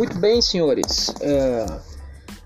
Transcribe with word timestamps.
Muito 0.00 0.18
bem, 0.18 0.40
senhores. 0.40 1.10
Uh, 1.10 1.78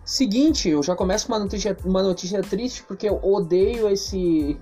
seguinte, 0.04 0.69
eu 0.69 0.82
já 0.82 0.96
começo 0.96 1.29
com 1.29 1.35
uma 1.35 1.38
notícia, 1.38 1.77
uma 1.84 2.03
notícia 2.03 2.43
triste 2.43 2.82
porque 2.82 3.09
eu 3.09 3.21
odeio 3.23 3.88
esse. 3.88 4.59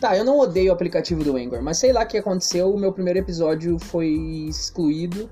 Tá, 0.00 0.16
eu 0.16 0.24
não 0.24 0.38
odeio 0.38 0.70
o 0.70 0.72
aplicativo 0.72 1.22
do 1.22 1.36
Anchor, 1.36 1.60
mas 1.62 1.76
sei 1.76 1.92
lá 1.92 2.02
o 2.02 2.06
que 2.06 2.16
aconteceu. 2.16 2.72
O 2.72 2.78
meu 2.78 2.94
primeiro 2.94 3.18
episódio 3.18 3.78
foi 3.78 4.08
excluído, 4.48 5.28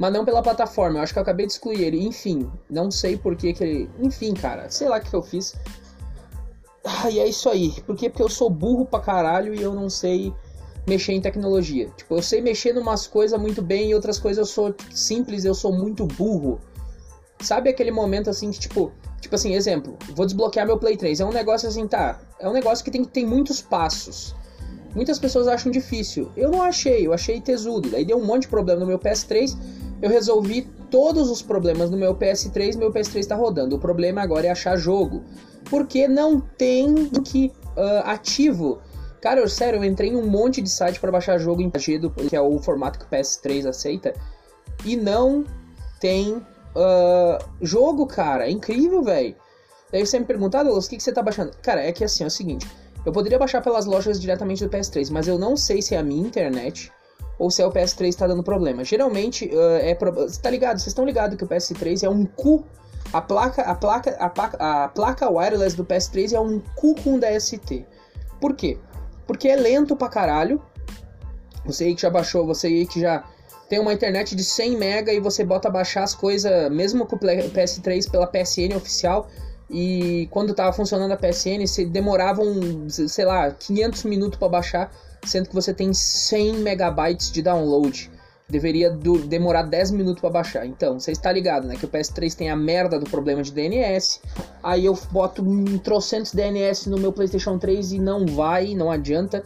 mas 0.00 0.12
não 0.12 0.24
pela 0.24 0.42
plataforma. 0.42 0.98
Eu 0.98 1.04
acho 1.04 1.12
que 1.12 1.20
eu 1.20 1.22
acabei 1.22 1.46
de 1.46 1.52
excluir 1.52 1.80
ele. 1.80 2.04
Enfim, 2.04 2.50
não 2.68 2.90
sei 2.90 3.16
por 3.16 3.36
que, 3.36 3.52
que 3.52 3.62
ele. 3.62 3.90
Enfim, 4.00 4.34
cara, 4.34 4.68
sei 4.68 4.88
lá 4.88 4.96
o 4.96 5.00
que 5.00 5.14
eu 5.14 5.22
fiz. 5.22 5.54
Ah, 6.84 7.08
e 7.08 7.20
é 7.20 7.28
isso 7.28 7.48
aí. 7.48 7.70
Por 7.86 7.94
quê? 7.94 8.10
Porque 8.10 8.24
eu 8.24 8.28
sou 8.28 8.50
burro 8.50 8.84
pra 8.84 8.98
caralho 8.98 9.54
e 9.54 9.62
eu 9.62 9.72
não 9.74 9.88
sei 9.88 10.34
mexer 10.86 11.12
em 11.12 11.20
tecnologia. 11.20 11.88
Tipo, 11.96 12.16
eu 12.16 12.22
sei 12.22 12.40
mexer 12.40 12.74
em 12.74 12.78
umas 12.78 13.06
coisas 13.06 13.38
muito 13.40 13.62
bem 13.62 13.90
e 13.90 13.94
outras 13.94 14.18
coisas 14.18 14.38
eu 14.38 14.46
sou 14.46 14.74
simples, 14.90 15.44
eu 15.44 15.54
sou 15.54 15.72
muito 15.72 16.06
burro. 16.06 16.60
Sabe 17.40 17.70
aquele 17.70 17.90
momento 17.90 18.30
assim 18.30 18.50
que, 18.50 18.58
tipo, 18.58 18.92
tipo 19.20 19.34
assim, 19.34 19.54
exemplo, 19.54 19.96
vou 20.14 20.26
desbloquear 20.26 20.66
meu 20.66 20.78
Play 20.78 20.96
3. 20.96 21.20
É 21.20 21.24
um 21.24 21.32
negócio 21.32 21.68
assim, 21.68 21.86
tá? 21.86 22.20
É 22.38 22.48
um 22.48 22.52
negócio 22.52 22.84
que 22.84 22.90
tem, 22.90 23.04
tem 23.04 23.26
muitos 23.26 23.60
passos. 23.60 24.34
Muitas 24.94 25.18
pessoas 25.18 25.48
acham 25.48 25.72
difícil. 25.72 26.30
Eu 26.36 26.50
não 26.50 26.62
achei, 26.62 27.06
eu 27.06 27.12
achei 27.12 27.40
tesudo. 27.40 27.90
Daí 27.90 28.04
deu 28.04 28.18
um 28.18 28.24
monte 28.24 28.42
de 28.42 28.48
problema 28.48 28.80
no 28.80 28.86
meu 28.86 28.98
PS3. 28.98 29.56
Eu 30.02 30.10
resolvi 30.10 30.62
todos 30.90 31.30
os 31.30 31.40
problemas 31.40 31.90
no 31.90 31.96
meu 31.96 32.14
PS3, 32.14 32.76
meu 32.76 32.92
PS3 32.92 33.26
tá 33.26 33.34
rodando. 33.34 33.76
O 33.76 33.78
problema 33.78 34.20
agora 34.20 34.46
é 34.46 34.50
achar 34.50 34.76
jogo. 34.76 35.22
Porque 35.70 36.06
não 36.06 36.40
tem 36.40 37.08
que 37.24 37.52
uh, 37.76 38.04
ativo 38.04 38.80
Cara, 39.22 39.38
eu, 39.38 39.48
sério, 39.48 39.78
eu 39.78 39.84
entrei 39.84 40.10
em 40.10 40.16
um 40.16 40.26
monte 40.26 40.60
de 40.60 40.68
site 40.68 40.98
para 40.98 41.12
baixar 41.12 41.38
jogo 41.38 41.62
em 41.62 41.70
Pagedo, 41.70 42.10
que 42.10 42.34
é 42.34 42.40
o 42.40 42.58
formato 42.58 42.98
que 42.98 43.04
o 43.04 43.08
PS3 43.08 43.68
aceita, 43.68 44.12
e 44.84 44.96
não 44.96 45.44
tem 46.00 46.34
uh, 46.34 47.38
jogo, 47.60 48.04
cara. 48.04 48.48
É 48.48 48.50
incrível, 48.50 49.00
velho. 49.04 49.36
Daí 49.92 50.04
você 50.04 50.18
me 50.18 50.24
pergunta, 50.24 50.58
ah, 50.58 50.64
Douglas, 50.64 50.86
o 50.86 50.90
que, 50.90 50.96
que 50.96 51.02
você 51.04 51.12
tá 51.12 51.22
baixando? 51.22 51.52
Cara, 51.62 51.82
é 51.82 51.92
que 51.92 52.02
assim, 52.02 52.24
é 52.24 52.26
o 52.26 52.30
seguinte, 52.30 52.66
eu 53.06 53.12
poderia 53.12 53.38
baixar 53.38 53.62
pelas 53.62 53.86
lojas 53.86 54.20
diretamente 54.20 54.64
do 54.64 54.70
PS3, 54.70 55.10
mas 55.12 55.28
eu 55.28 55.38
não 55.38 55.56
sei 55.56 55.80
se 55.80 55.94
é 55.94 55.98
a 55.98 56.02
minha 56.02 56.26
internet 56.26 56.90
ou 57.38 57.48
se 57.48 57.62
é 57.62 57.66
o 57.66 57.70
PS3 57.70 58.10
que 58.10 58.16
tá 58.16 58.26
dando 58.26 58.42
problema. 58.42 58.82
Geralmente, 58.82 59.46
uh, 59.46 59.76
é 59.80 59.94
pro... 59.94 60.12
Tá 60.40 60.50
ligado? 60.50 60.78
Vocês 60.78 60.88
estão 60.88 61.04
ligados 61.04 61.36
que 61.36 61.44
o 61.44 61.48
PS3 61.48 62.02
é 62.02 62.08
um 62.08 62.26
cu. 62.26 62.64
A 63.12 63.20
placa, 63.20 63.62
a 63.62 63.74
placa, 63.74 64.16
a 64.18 64.28
placa, 64.28 64.56
a 64.58 64.88
placa 64.88 65.30
wireless 65.30 65.76
do 65.76 65.84
PS3 65.84 66.32
é 66.32 66.40
um 66.40 66.60
cu 66.74 66.96
com 66.96 67.20
DST. 67.20 67.86
Por 68.40 68.54
quê? 68.54 68.78
Porque 69.26 69.48
é 69.48 69.56
lento 69.56 69.96
pra 69.96 70.08
caralho. 70.08 70.62
Você 71.64 71.84
aí 71.84 71.94
que 71.94 72.02
já 72.02 72.10
baixou, 72.10 72.46
você 72.46 72.66
aí 72.66 72.86
que 72.86 73.00
já 73.00 73.24
tem 73.68 73.80
uma 73.80 73.92
internet 73.92 74.36
de 74.36 74.44
100 74.44 74.76
mega 74.76 75.12
e 75.12 75.18
você 75.18 75.42
bota 75.42 75.70
baixar 75.70 76.02
as 76.02 76.14
coisas, 76.14 76.70
mesmo 76.70 77.06
com 77.06 77.16
o 77.16 77.18
PS3 77.18 78.10
pela 78.10 78.26
PSN 78.26 78.76
oficial, 78.76 79.28
e 79.70 80.28
quando 80.30 80.52
tava 80.52 80.74
funcionando 80.74 81.12
a 81.12 81.16
PSN, 81.16 81.66
você 81.66 81.86
demorava 81.86 82.42
um, 82.42 82.86
sei 82.90 83.24
lá, 83.24 83.50
500 83.50 84.04
minutos 84.04 84.38
para 84.38 84.50
baixar, 84.50 84.92
sendo 85.24 85.48
que 85.48 85.54
você 85.54 85.72
tem 85.72 85.94
100 85.94 86.58
megabytes 86.58 87.32
de 87.32 87.40
download. 87.40 88.10
Deveria 88.52 88.90
do, 88.90 89.18
demorar 89.18 89.62
10 89.62 89.92
minutos 89.92 90.20
para 90.20 90.28
baixar. 90.28 90.66
Então, 90.66 91.00
você 91.00 91.10
está 91.10 91.32
ligado, 91.32 91.66
né? 91.66 91.74
Que 91.74 91.86
o 91.86 91.88
PS3 91.88 92.34
tem 92.34 92.50
a 92.50 92.56
merda 92.56 92.98
do 92.98 93.08
problema 93.08 93.42
de 93.42 93.50
DNS. 93.50 94.20
Aí 94.62 94.84
eu 94.84 94.96
boto 95.10 95.42
um 95.42 95.78
trocentos 95.78 96.32
DNS 96.32 96.90
no 96.90 96.98
meu 96.98 97.12
PlayStation 97.14 97.58
3 97.58 97.92
e 97.92 97.98
não 97.98 98.26
vai, 98.26 98.74
não 98.74 98.90
adianta. 98.90 99.42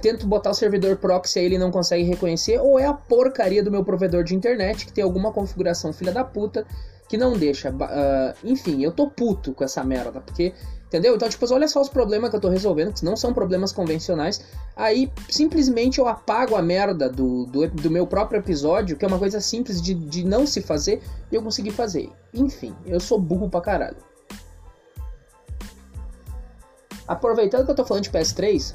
Tento 0.00 0.28
botar 0.28 0.50
o 0.50 0.54
servidor 0.54 0.96
proxy 0.96 1.40
aí 1.40 1.46
ele 1.46 1.58
não 1.58 1.72
consegue 1.72 2.04
reconhecer. 2.04 2.60
Ou 2.60 2.78
é 2.78 2.86
a 2.86 2.94
porcaria 2.94 3.64
do 3.64 3.70
meu 3.70 3.82
provedor 3.82 4.22
de 4.22 4.36
internet 4.36 4.86
que 4.86 4.92
tem 4.92 5.02
alguma 5.02 5.32
configuração 5.32 5.92
filha 5.92 6.12
da 6.12 6.22
puta 6.22 6.64
que 7.08 7.16
não 7.16 7.34
deixa. 7.34 7.70
Uh, 7.70 8.34
enfim, 8.44 8.82
eu 8.82 8.92
tô 8.92 9.08
puto 9.08 9.52
com 9.52 9.64
essa 9.64 9.82
merda. 9.84 10.20
Porque 10.20 10.52
Entendeu? 10.86 11.16
Então, 11.16 11.28
tipo, 11.28 11.52
olha 11.52 11.66
só 11.66 11.80
os 11.80 11.88
problemas 11.88 12.30
que 12.30 12.36
eu 12.36 12.40
tô 12.40 12.48
resolvendo, 12.48 12.94
que 12.94 13.04
não 13.04 13.16
são 13.16 13.34
problemas 13.34 13.72
convencionais. 13.72 14.40
Aí, 14.76 15.12
simplesmente 15.28 15.98
eu 15.98 16.06
apago 16.06 16.54
a 16.54 16.62
merda 16.62 17.08
do, 17.08 17.44
do, 17.46 17.68
do, 17.68 17.90
meu 17.90 18.06
próprio 18.06 18.38
episódio, 18.38 18.96
que 18.96 19.04
é 19.04 19.08
uma 19.08 19.18
coisa 19.18 19.40
simples 19.40 19.82
de, 19.82 19.94
de 19.94 20.24
não 20.24 20.46
se 20.46 20.62
fazer, 20.62 21.02
e 21.30 21.34
eu 21.34 21.42
consegui 21.42 21.72
fazer. 21.72 22.10
Enfim, 22.32 22.74
eu 22.86 23.00
sou 23.00 23.20
burro 23.20 23.50
pra 23.50 23.60
caralho. 23.60 23.96
Aproveitando 27.06 27.64
que 27.64 27.70
eu 27.72 27.76
tô 27.76 27.84
falando 27.84 28.04
de 28.04 28.10
PS3, 28.10 28.74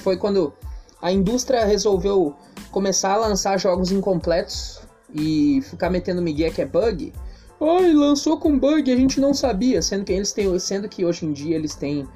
foi 0.00 0.16
quando 0.16 0.52
a 1.00 1.12
indústria 1.12 1.64
resolveu 1.64 2.34
começar 2.72 3.12
a 3.12 3.16
lançar 3.16 3.56
jogos 3.58 3.92
incompletos 3.92 4.80
e 5.12 5.62
ficar 5.62 5.90
metendo 5.90 6.20
migué 6.20 6.50
que 6.50 6.60
é 6.60 6.66
bug. 6.66 7.12
Ai, 7.60 7.92
lançou 7.92 8.38
com 8.38 8.58
bug, 8.58 8.90
a 8.90 8.96
gente 8.96 9.20
não 9.20 9.34
sabia, 9.34 9.82
sendo 9.82 10.04
que 10.04 10.12
eles 10.12 10.32
têm, 10.32 10.58
sendo 10.58 10.88
que 10.88 11.04
hoje 11.04 11.26
em 11.26 11.32
dia 11.32 11.56
eles 11.56 11.74
têm 11.74 12.08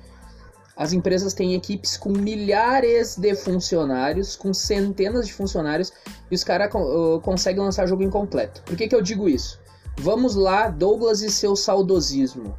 as 0.77 0.93
empresas 0.93 1.32
têm 1.32 1.55
equipes 1.55 1.97
com 1.97 2.10
milhares 2.10 3.16
de 3.16 3.34
funcionários, 3.37 4.34
com 4.34 4.53
centenas 4.53 5.27
de 5.27 5.32
funcionários, 5.32 5.93
e 6.31 6.34
os 6.34 6.43
caras 6.43 6.72
uh, 6.75 7.21
conseguem 7.21 7.62
lançar 7.62 7.87
jogo 7.87 8.03
incompleto. 8.03 8.62
Por 8.62 8.77
que, 8.77 8.88
que 8.88 8.94
eu 8.94 9.00
digo 9.00 9.28
isso? 9.28 9.60
Vamos 9.99 10.34
lá, 10.34 10.69
Douglas 10.69 11.22
e 11.22 11.31
seu 11.31 11.55
saudosismo. 11.55 12.55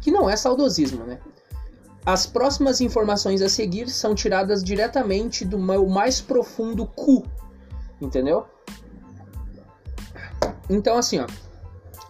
Que 0.00 0.10
não 0.10 0.28
é 0.28 0.34
saudosismo, 0.34 1.04
né? 1.04 1.20
As 2.04 2.26
próximas 2.26 2.80
informações 2.80 3.40
a 3.40 3.48
seguir 3.48 3.88
são 3.88 4.14
tiradas 4.14 4.64
diretamente 4.64 5.44
do 5.44 5.58
meu 5.58 5.86
mais 5.86 6.20
profundo 6.20 6.86
cu. 6.86 7.22
Entendeu? 8.00 8.46
Então, 10.68 10.96
assim, 10.96 11.20
ó. 11.20 11.26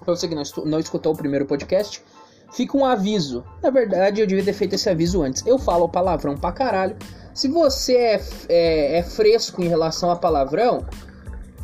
Pra 0.04 0.14
você 0.14 0.26
que 0.26 0.34
não, 0.34 0.42
não 0.64 0.78
escutou 0.78 1.12
o 1.12 1.16
primeiro 1.16 1.46
podcast, 1.46 2.02
fica 2.52 2.76
um 2.76 2.84
aviso. 2.84 3.44
Na 3.62 3.70
verdade, 3.70 4.20
eu 4.20 4.26
devia 4.26 4.44
ter 4.44 4.52
feito 4.52 4.74
esse 4.74 4.88
aviso 4.88 5.22
antes. 5.22 5.44
Eu 5.46 5.58
falo 5.58 5.88
palavrão 5.88 6.36
pra 6.36 6.52
caralho. 6.52 6.96
Se 7.34 7.48
você 7.48 7.96
é, 7.96 8.22
é, 8.48 8.98
é 8.98 9.02
fresco 9.02 9.62
em 9.62 9.68
relação 9.68 10.10
a 10.10 10.16
palavrão, 10.16 10.84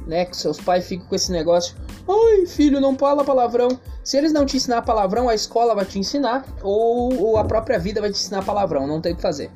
né? 0.06 0.24
Que 0.24 0.36
seus 0.36 0.60
pais 0.60 0.86
ficam 0.86 1.06
com 1.06 1.14
esse 1.14 1.32
negócio. 1.32 1.76
Ai, 2.08 2.46
filho, 2.46 2.80
não 2.80 2.96
fala 2.96 3.24
palavrão. 3.24 3.68
Se 4.04 4.16
eles 4.16 4.32
não 4.32 4.46
te 4.46 4.56
ensinar 4.56 4.82
palavrão, 4.82 5.28
a 5.28 5.34
escola 5.34 5.74
vai 5.74 5.84
te 5.84 5.98
ensinar. 5.98 6.46
Ou, 6.62 7.12
ou 7.20 7.36
a 7.36 7.44
própria 7.44 7.78
vida 7.78 8.00
vai 8.00 8.10
te 8.10 8.18
ensinar 8.18 8.44
palavrão. 8.44 8.86
Não 8.86 9.00
tem 9.00 9.12
o 9.12 9.16
que 9.16 9.22
fazer. 9.22 9.50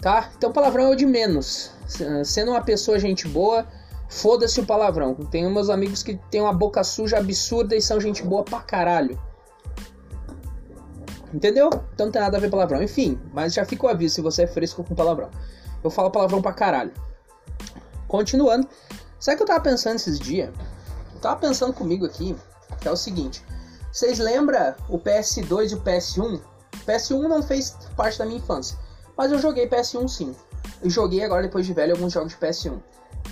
Tá? 0.00 0.30
Então, 0.36 0.50
palavrão 0.50 0.86
é 0.86 0.90
o 0.90 0.96
de 0.96 1.04
menos. 1.04 1.70
Sendo 2.24 2.52
uma 2.52 2.62
pessoa 2.62 2.98
gente 2.98 3.26
boa, 3.28 3.66
Foda-se 4.08 4.58
o 4.58 4.66
palavrão. 4.66 5.14
Tenho 5.14 5.50
meus 5.50 5.68
amigos 5.68 6.02
que 6.02 6.16
têm 6.30 6.40
uma 6.40 6.52
boca 6.52 6.82
suja 6.82 7.18
absurda 7.18 7.76
e 7.76 7.82
são 7.82 8.00
gente 8.00 8.22
boa 8.22 8.42
pra 8.42 8.60
caralho. 8.60 9.20
Entendeu? 11.32 11.68
Então 11.92 12.06
não 12.06 12.12
tem 12.12 12.22
nada 12.22 12.38
a 12.38 12.40
ver 12.40 12.50
palavrão. 12.50 12.82
Enfim, 12.82 13.20
mas 13.34 13.52
já 13.52 13.66
fica 13.66 13.86
o 13.86 13.88
aviso 13.88 14.14
se 14.14 14.20
você 14.22 14.44
é 14.44 14.46
fresco 14.46 14.82
com 14.82 14.94
palavrão. 14.94 15.28
Eu 15.84 15.90
falo 15.90 16.10
palavrão 16.10 16.40
pra 16.40 16.54
caralho. 16.54 16.92
Continuando. 18.08 18.66
Sabe 19.20 19.34
o 19.34 19.36
que 19.36 19.42
eu 19.42 19.46
tava 19.46 19.60
pensando 19.60 19.96
esses 19.96 20.18
dias? 20.18 20.50
Eu 21.14 21.20
tava 21.20 21.38
pensando 21.40 21.74
comigo 21.74 22.06
aqui, 22.06 22.34
que 22.80 22.88
é 22.88 22.90
o 22.90 22.96
seguinte. 22.96 23.44
Vocês 23.92 24.18
lembram 24.18 24.74
o 24.88 24.98
PS2 24.98 25.72
e 25.72 25.74
o 25.74 25.80
PS1? 25.80 26.40
O 26.40 26.86
PS1 26.86 27.28
não 27.28 27.42
fez 27.42 27.76
parte 27.94 28.18
da 28.18 28.24
minha 28.24 28.38
infância. 28.38 28.78
Mas 29.16 29.32
eu 29.32 29.38
joguei 29.38 29.68
PS1 29.68 30.08
sim. 30.08 30.36
Eu 30.82 30.88
joguei 30.88 31.22
agora, 31.22 31.42
depois 31.42 31.66
de 31.66 31.74
velho, 31.74 31.92
alguns 31.92 32.12
jogos 32.12 32.32
de 32.32 32.38
PS1 32.38 32.80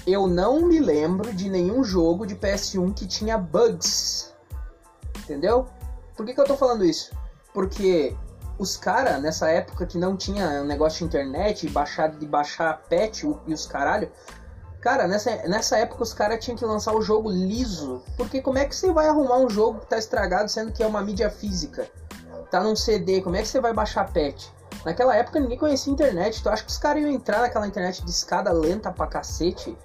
eu 0.07 0.29
não 0.29 0.65
me 0.67 0.79
lembro 0.79 1.35
de 1.35 1.51
nenhum 1.51 1.83
jogo 1.83 2.25
de 2.25 2.37
PS1 2.37 2.95
que 2.95 3.07
tinha 3.07 3.37
bugs. 3.37 4.33
Entendeu? 5.19 5.67
Por 6.17 6.25
que, 6.25 6.33
que 6.33 6.41
eu 6.41 6.45
tô 6.45 6.57
falando 6.57 6.85
isso? 6.85 7.11
Porque 7.53 8.17
os 8.59 8.77
caras, 8.77 9.21
nessa 9.21 9.49
época 9.51 9.85
que 9.85 9.99
não 9.99 10.17
tinha 10.17 10.63
negócio 10.63 11.01
de 11.01 11.05
internet, 11.05 11.69
baixar, 11.69 12.11
de 12.11 12.27
baixar 12.27 12.83
patch 12.89 13.25
e 13.47 13.53
os 13.53 13.67
caralho, 13.67 14.11
cara, 14.81 15.09
nessa, 15.09 15.35
nessa 15.49 15.77
época 15.79 16.05
os 16.05 16.15
caras 16.15 16.43
tinham 16.43 16.57
que 16.57 16.65
lançar 16.65 16.95
o 16.95 17.03
jogo 17.03 17.29
liso. 17.29 18.03
Porque 18.17 18.41
como 18.41 18.59
é 18.59 18.65
que 18.65 18.77
você 18.77 18.93
vai 18.93 19.09
arrumar 19.09 19.39
um 19.39 19.51
jogo 19.51 19.81
que 19.81 19.87
tá 19.87 19.99
estragado 19.99 20.49
sendo 20.49 20.73
que 20.73 20.83
é 20.83 20.87
uma 20.87 21.03
mídia 21.03 21.29
física? 21.29 21.91
Tá 22.51 22.63
num 22.63 22.77
CD, 22.77 23.21
como 23.21 23.35
é 23.35 23.43
que 23.43 23.49
você 23.49 23.61
vai 23.61 23.73
baixar 23.73 24.13
patch? 24.13 24.47
Naquela 24.85 25.17
época 25.17 25.41
ninguém 25.41 25.59
conhecia 25.59 25.93
internet, 25.93 26.43
tu 26.43 26.49
acha 26.49 26.63
que 26.63 26.71
os 26.71 26.79
caras 26.79 27.03
iam 27.03 27.11
entrar 27.11 27.41
naquela 27.41 27.67
internet 27.67 28.05
de 28.05 28.11
escada 28.11 28.53
lenta 28.53 28.93
pra 28.93 29.09
cacete 29.09 29.77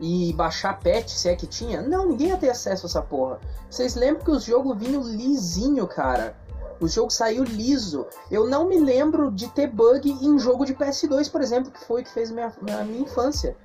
e 0.00 0.32
baixar 0.34 0.78
patch, 0.78 1.10
se 1.10 1.28
é 1.28 1.34
que 1.34 1.46
tinha? 1.46 1.80
Não, 1.82 2.06
ninguém 2.06 2.28
ia 2.28 2.36
ter 2.36 2.50
acesso 2.50 2.86
a 2.86 2.88
essa 2.88 3.02
porra. 3.02 3.40
Vocês 3.70 3.94
lembram 3.94 4.24
que 4.24 4.30
os 4.30 4.44
jogos 4.44 4.76
vinham 4.78 5.02
lisinho, 5.02 5.86
cara? 5.86 6.36
O 6.78 6.86
jogo 6.86 7.10
saiu 7.10 7.44
liso. 7.44 8.06
Eu 8.30 8.46
não 8.46 8.68
me 8.68 8.78
lembro 8.78 9.30
de 9.30 9.48
ter 9.48 9.68
bug 9.68 10.10
em 10.10 10.38
jogo 10.38 10.66
de 10.66 10.74
PS2, 10.74 11.30
por 11.30 11.40
exemplo, 11.40 11.70
que 11.70 11.82
foi 11.84 12.02
que 12.02 12.10
fez 12.10 12.30
minha, 12.30 12.52
minha, 12.60 12.84
minha 12.84 13.00
infância. 13.00 13.56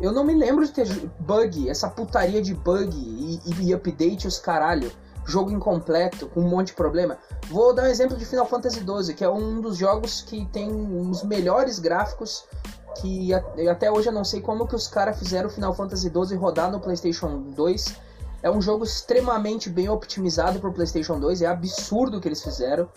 Eu 0.00 0.12
não 0.12 0.22
me 0.22 0.34
lembro 0.34 0.64
de 0.64 0.72
ter 0.72 0.86
bug, 1.18 1.68
essa 1.68 1.90
putaria 1.90 2.40
de 2.40 2.54
bug 2.54 2.96
e, 2.96 3.40
e, 3.44 3.68
e 3.68 3.74
update 3.74 4.28
os 4.28 4.38
caralho 4.38 4.92
jogo 5.28 5.50
incompleto, 5.50 6.26
com 6.28 6.40
um 6.40 6.48
monte 6.48 6.68
de 6.68 6.72
problema. 6.72 7.18
Vou 7.48 7.74
dar 7.74 7.82
um 7.82 7.86
exemplo 7.86 8.16
de 8.16 8.24
Final 8.24 8.46
Fantasy 8.46 8.80
XII, 8.80 9.14
que 9.14 9.22
é 9.22 9.28
um 9.28 9.60
dos 9.60 9.76
jogos 9.76 10.22
que 10.22 10.46
tem 10.46 10.70
os 10.70 11.22
melhores 11.22 11.78
gráficos 11.78 12.44
que 13.00 13.32
até 13.68 13.90
hoje 13.90 14.08
eu 14.08 14.12
não 14.12 14.24
sei 14.24 14.40
como 14.40 14.66
que 14.66 14.74
os 14.74 14.88
caras 14.88 15.18
fizeram 15.18 15.48
Final 15.48 15.74
Fantasy 15.74 16.10
XII 16.10 16.36
rodar 16.36 16.70
no 16.70 16.80
PlayStation 16.80 17.42
2 17.54 17.96
É 18.42 18.50
um 18.50 18.60
jogo 18.60 18.84
extremamente 18.84 19.68
bem 19.68 19.88
optimizado 19.88 20.60
para 20.60 20.68
o 20.68 20.72
PlayStation 20.72 21.18
2, 21.18 21.42
é 21.42 21.46
absurdo 21.46 22.18
o 22.18 22.20
que 22.20 22.28
eles 22.28 22.42
fizeram. 22.42 22.88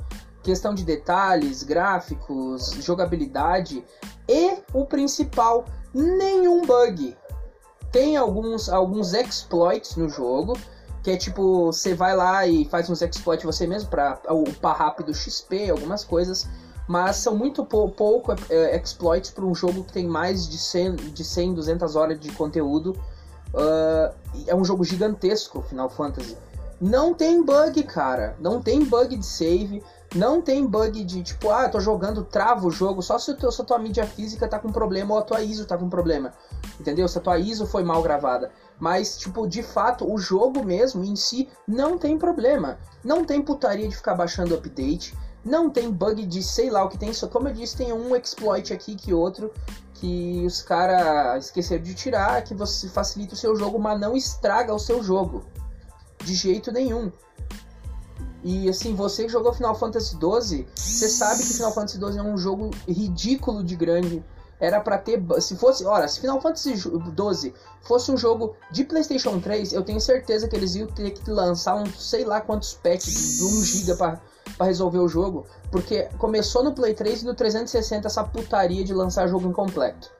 Questão 0.43 0.73
de 0.73 0.83
detalhes, 0.83 1.63
gráficos, 1.63 2.71
jogabilidade 2.79 3.83
e 4.27 4.57
o 4.73 4.85
principal, 4.85 5.65
nenhum 5.93 6.65
bug. 6.65 7.15
Tem 7.91 8.17
alguns, 8.17 8.69
alguns 8.69 9.13
exploits 9.13 9.95
no 9.95 10.09
jogo, 10.09 10.57
que 11.03 11.11
é 11.11 11.17
tipo, 11.17 11.65
você 11.65 11.93
vai 11.93 12.15
lá 12.15 12.47
e 12.47 12.65
faz 12.65 12.89
uns 12.89 13.01
exploits 13.01 13.43
você 13.43 13.67
mesmo 13.67 13.89
para 13.89 14.19
upar 14.29 14.77
rápido 14.77 15.13
XP, 15.13 15.69
algumas 15.69 16.03
coisas, 16.03 16.47
mas 16.87 17.17
são 17.17 17.35
muito 17.35 17.65
pou, 17.65 17.89
pouco 17.89 18.33
é, 18.49 18.75
exploits 18.75 19.31
para 19.31 19.45
um 19.45 19.55
jogo 19.55 19.83
que 19.83 19.93
tem 19.93 20.07
mais 20.07 20.47
de 20.47 20.57
100, 20.57 20.95
de 20.95 21.23
100 21.23 21.53
200 21.53 21.95
horas 21.95 22.19
de 22.19 22.31
conteúdo. 22.31 22.95
Uh, 23.53 24.13
é 24.47 24.55
um 24.55 24.63
jogo 24.63 24.83
gigantesco, 24.83 25.61
Final 25.61 25.89
Fantasy. 25.89 26.37
Não 26.79 27.13
tem 27.13 27.43
bug, 27.43 27.83
cara. 27.83 28.35
Não 28.39 28.61
tem 28.61 28.83
bug 28.83 29.15
de 29.15 29.25
save. 29.25 29.83
Não 30.13 30.41
tem 30.41 30.65
bug 30.65 31.03
de 31.05 31.23
tipo, 31.23 31.49
ah, 31.49 31.69
tô 31.69 31.79
jogando, 31.79 32.25
trava 32.25 32.67
o 32.67 32.71
jogo, 32.71 33.01
só 33.01 33.17
se, 33.17 33.33
se 33.33 33.61
a 33.61 33.63
tua 33.63 33.79
mídia 33.79 34.05
física 34.05 34.45
tá 34.45 34.59
com 34.59 34.69
problema 34.69 35.13
ou 35.13 35.19
a 35.19 35.21
tua 35.21 35.41
ISO 35.41 35.65
tá 35.65 35.77
com 35.77 35.87
problema. 35.87 36.33
Entendeu? 36.77 37.07
Se 37.07 37.17
a 37.17 37.21
tua 37.21 37.37
ISO 37.37 37.65
foi 37.65 37.81
mal 37.83 38.03
gravada. 38.03 38.51
Mas, 38.77 39.17
tipo, 39.17 39.47
de 39.47 39.63
fato, 39.63 40.11
o 40.11 40.17
jogo 40.17 40.65
mesmo 40.65 41.01
em 41.03 41.15
si 41.15 41.47
não 41.65 41.97
tem 41.97 42.17
problema. 42.17 42.77
Não 43.03 43.23
tem 43.23 43.41
putaria 43.41 43.87
de 43.87 43.95
ficar 43.95 44.15
baixando 44.15 44.53
update. 44.53 45.17
Não 45.43 45.69
tem 45.69 45.89
bug 45.91 46.25
de 46.25 46.43
sei 46.43 46.69
lá 46.69 46.83
o 46.83 46.89
que 46.89 46.97
tem. 46.97 47.13
Só 47.13 47.27
como 47.27 47.47
eu 47.47 47.53
disse, 47.53 47.77
tem 47.77 47.91
um 47.91 48.15
exploit 48.15 48.71
aqui 48.73 48.95
que 48.95 49.13
outro 49.13 49.51
que 50.01 50.43
os 50.47 50.63
caras 50.63 51.45
esqueceram 51.45 51.83
de 51.83 51.93
tirar, 51.93 52.43
que 52.43 52.55
você 52.55 52.89
facilita 52.89 53.35
o 53.35 53.37
seu 53.37 53.55
jogo, 53.55 53.77
mas 53.77 53.99
não 53.99 54.15
estraga 54.17 54.73
o 54.73 54.79
seu 54.79 55.03
jogo. 55.03 55.45
De 56.23 56.33
jeito 56.33 56.71
nenhum. 56.71 57.11
E 58.43 58.67
assim, 58.67 58.95
você 58.95 59.25
que 59.25 59.29
jogou 59.29 59.53
Final 59.53 59.75
Fantasy 59.75 60.17
XII, 60.17 60.67
você 60.75 61.07
sabe 61.07 61.43
que 61.43 61.53
Final 61.53 61.71
Fantasy 61.71 61.99
XII 61.99 62.17
é 62.17 62.23
um 62.23 62.35
jogo 62.35 62.71
ridículo 62.87 63.63
de 63.63 63.75
grande. 63.75 64.23
Era 64.59 64.79
para 64.79 64.97
ter. 64.97 65.23
Se 65.39 65.55
fosse. 65.55 65.85
Olha, 65.85 66.07
se 66.07 66.19
Final 66.19 66.41
Fantasy 66.41 66.75
XII 66.75 67.53
fosse 67.83 68.11
um 68.11 68.17
jogo 68.17 68.55
de 68.71 68.83
PlayStation 68.83 69.39
3, 69.39 69.73
eu 69.73 69.83
tenho 69.83 70.01
certeza 70.01 70.47
que 70.47 70.55
eles 70.55 70.73
iam 70.73 70.87
ter 70.87 71.11
que 71.11 71.29
lançar 71.29 71.75
um 71.75 71.85
sei 71.85 72.25
lá 72.25 72.41
quantos 72.41 72.73
patches 72.73 73.37
de 73.37 73.43
1 73.43 73.63
GB 73.63 74.19
para 74.57 74.67
resolver 74.67 74.99
o 74.99 75.07
jogo. 75.07 75.45
Porque 75.71 76.03
começou 76.17 76.63
no 76.63 76.73
Play 76.73 76.93
3 76.93 77.21
e 77.21 77.25
no 77.25 77.33
360 77.33 78.07
essa 78.07 78.23
putaria 78.23 78.83
de 78.83 78.93
lançar 78.93 79.27
jogo 79.27 79.47
incompleto. 79.47 80.11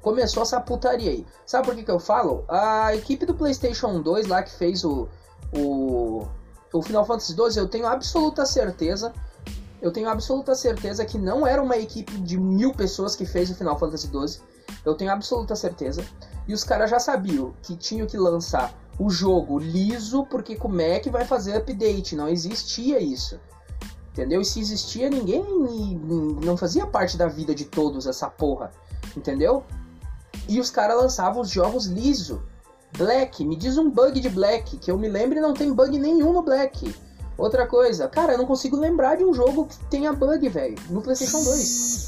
Começou 0.00 0.42
essa 0.42 0.60
putaria 0.60 1.10
aí. 1.10 1.26
Sabe 1.44 1.66
por 1.66 1.74
que, 1.74 1.82
que 1.82 1.90
eu 1.90 1.98
falo? 1.98 2.44
A 2.48 2.94
equipe 2.94 3.26
do 3.26 3.34
PlayStation 3.34 4.00
2 4.00 4.26
lá 4.26 4.42
que 4.42 4.52
fez 4.52 4.84
o. 4.84 5.08
O 5.52 6.26
o 6.76 6.82
Final 6.82 7.04
Fantasy 7.04 7.32
XII, 7.32 7.56
eu 7.56 7.68
tenho 7.68 7.86
absoluta 7.86 8.44
certeza, 8.44 9.12
eu 9.80 9.90
tenho 9.90 10.08
absoluta 10.08 10.54
certeza 10.54 11.04
que 11.04 11.18
não 11.18 11.46
era 11.46 11.62
uma 11.62 11.76
equipe 11.76 12.12
de 12.18 12.38
mil 12.38 12.72
pessoas 12.72 13.14
que 13.14 13.24
fez 13.24 13.50
o 13.50 13.54
Final 13.54 13.78
Fantasy 13.78 14.08
XII. 14.08 14.42
Eu 14.84 14.94
tenho 14.94 15.12
absoluta 15.12 15.54
certeza. 15.54 16.04
E 16.46 16.54
os 16.54 16.64
caras 16.64 16.90
já 16.90 16.98
sabiam 16.98 17.54
que 17.62 17.76
tinham 17.76 18.06
que 18.06 18.16
lançar 18.16 18.72
o 18.98 19.10
jogo 19.10 19.58
liso, 19.58 20.24
porque 20.26 20.56
como 20.56 20.80
é 20.80 20.98
que 20.98 21.10
vai 21.10 21.24
fazer 21.24 21.56
update? 21.56 22.16
Não 22.16 22.28
existia 22.28 23.00
isso. 23.00 23.38
Entendeu? 24.16 24.40
E 24.40 24.44
se 24.46 24.58
existia, 24.60 25.10
ninguém 25.10 25.44
não 26.42 26.56
fazia 26.56 26.86
parte 26.86 27.18
da 27.18 27.26
vida 27.26 27.54
de 27.54 27.66
todos 27.66 28.06
essa 28.06 28.30
porra. 28.30 28.72
Entendeu? 29.14 29.62
E 30.48 30.58
os 30.58 30.70
caras 30.70 30.96
lançavam 30.96 31.42
os 31.42 31.50
jogos 31.50 31.84
liso. 31.84 32.42
Black, 32.96 33.44
me 33.44 33.54
diz 33.54 33.76
um 33.76 33.90
bug 33.90 34.18
de 34.18 34.30
Black, 34.30 34.78
que 34.78 34.90
eu 34.90 34.96
me 34.96 35.06
lembre 35.06 35.38
não 35.38 35.52
tem 35.52 35.70
bug 35.70 35.98
nenhum 35.98 36.32
no 36.32 36.40
Black. 36.40 36.94
Outra 37.36 37.66
coisa, 37.66 38.08
cara, 38.08 38.32
eu 38.32 38.38
não 38.38 38.46
consigo 38.46 38.74
lembrar 38.74 39.16
de 39.16 39.24
um 39.24 39.34
jogo 39.34 39.66
que 39.66 39.76
tenha 39.90 40.14
bug, 40.14 40.48
velho, 40.48 40.76
no 40.88 41.02
PlayStation 41.02 41.44
2. 41.44 42.06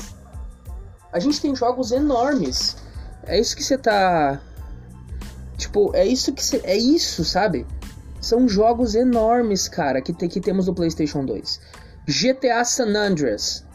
A 1.12 1.18
gente 1.18 1.42
tem 1.42 1.54
jogos 1.54 1.92
enormes. 1.92 2.78
É 3.24 3.38
isso 3.38 3.54
que 3.54 3.62
você 3.62 3.76
tá. 3.76 4.40
Tipo, 5.58 5.94
é 5.94 6.06
isso 6.06 6.32
que 6.32 6.42
você. 6.42 6.62
É 6.64 6.74
isso, 6.74 7.22
sabe? 7.22 7.66
São 8.18 8.48
jogos 8.48 8.94
enormes, 8.94 9.68
cara, 9.68 10.00
que, 10.00 10.14
te, 10.14 10.26
que 10.26 10.40
temos 10.40 10.66
no 10.66 10.74
PlayStation 10.74 11.22
2. 11.26 11.60
GTA 12.08 12.64
San 12.64 12.96
Andreas. 12.96 13.66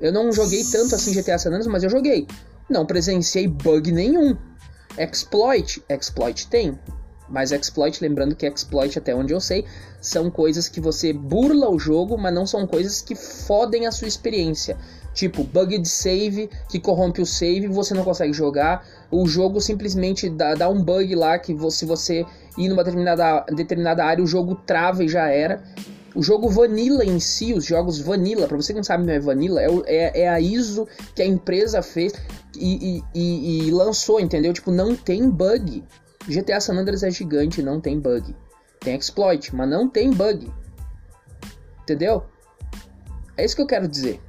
Eu 0.00 0.12
não 0.12 0.30
joguei 0.30 0.62
tanto 0.62 0.94
assim 0.94 1.12
GTA 1.12 1.36
San 1.36 1.48
Andreas, 1.48 1.66
mas 1.66 1.82
eu 1.82 1.90
joguei. 1.90 2.24
Não 2.70 2.86
presenciei 2.86 3.48
bug 3.48 3.90
nenhum. 3.90 4.36
Exploit, 4.96 5.82
exploit 5.88 6.46
tem, 6.46 6.78
mas 7.28 7.50
exploit, 7.50 8.00
lembrando 8.00 8.36
que 8.36 8.46
exploit, 8.46 8.96
até 8.96 9.12
onde 9.12 9.32
eu 9.32 9.40
sei, 9.40 9.64
são 10.00 10.30
coisas 10.30 10.68
que 10.68 10.80
você 10.80 11.12
burla 11.12 11.68
o 11.68 11.80
jogo, 11.80 12.16
mas 12.16 12.32
não 12.32 12.46
são 12.46 12.64
coisas 12.64 13.02
que 13.02 13.16
fodem 13.16 13.88
a 13.88 13.90
sua 13.90 14.06
experiência. 14.06 14.76
Tipo, 15.12 15.42
bug 15.42 15.78
de 15.78 15.88
save 15.88 16.48
que 16.68 16.78
corrompe 16.78 17.20
o 17.20 17.26
save, 17.26 17.66
você 17.66 17.92
não 17.92 18.04
consegue 18.04 18.32
jogar. 18.32 18.86
O 19.10 19.26
jogo 19.26 19.60
simplesmente 19.60 20.30
dá, 20.30 20.54
dá 20.54 20.68
um 20.68 20.80
bug 20.80 21.12
lá 21.16 21.36
que 21.40 21.56
se 21.72 21.84
você 21.84 22.24
ir 22.56 22.68
numa 22.68 22.84
determinada, 22.84 23.44
determinada 23.52 24.04
área, 24.04 24.22
o 24.22 24.28
jogo 24.28 24.54
trava 24.54 25.02
e 25.02 25.08
já 25.08 25.26
era. 25.28 25.60
O 26.14 26.22
jogo 26.22 26.48
Vanilla 26.48 27.04
em 27.04 27.18
si, 27.18 27.54
os 27.54 27.64
jogos 27.64 27.98
Vanilla, 27.98 28.46
para 28.46 28.56
você 28.56 28.72
que 28.72 28.78
não 28.78 28.84
sabe 28.84 29.04
o 29.04 29.06
que 29.06 29.12
é 29.12 29.18
Vanilla, 29.18 29.62
é, 29.62 29.68
é, 29.86 30.20
é, 30.22 30.28
a 30.28 30.40
ISO 30.40 30.86
que 31.14 31.22
a 31.22 31.26
empresa 31.26 31.82
fez 31.82 32.12
e, 32.54 33.02
e, 33.14 33.66
e, 33.66 33.70
lançou, 33.70 34.20
entendeu? 34.20 34.52
Tipo, 34.52 34.70
não 34.70 34.94
tem 34.94 35.28
bug. 35.30 35.82
GTA 36.26 36.60
San 36.60 36.74
Andreas 36.74 37.02
é 37.02 37.10
gigante, 37.10 37.62
não 37.62 37.80
tem 37.80 37.98
bug. 37.98 38.36
Tem 38.80 38.94
exploit, 38.94 39.54
mas 39.54 39.68
não 39.68 39.88
tem 39.88 40.10
bug. 40.10 40.52
Entendeu? 41.82 42.24
É 43.36 43.44
isso 43.44 43.56
que 43.56 43.62
eu 43.62 43.66
quero 43.66 43.88
dizer. 43.88 44.20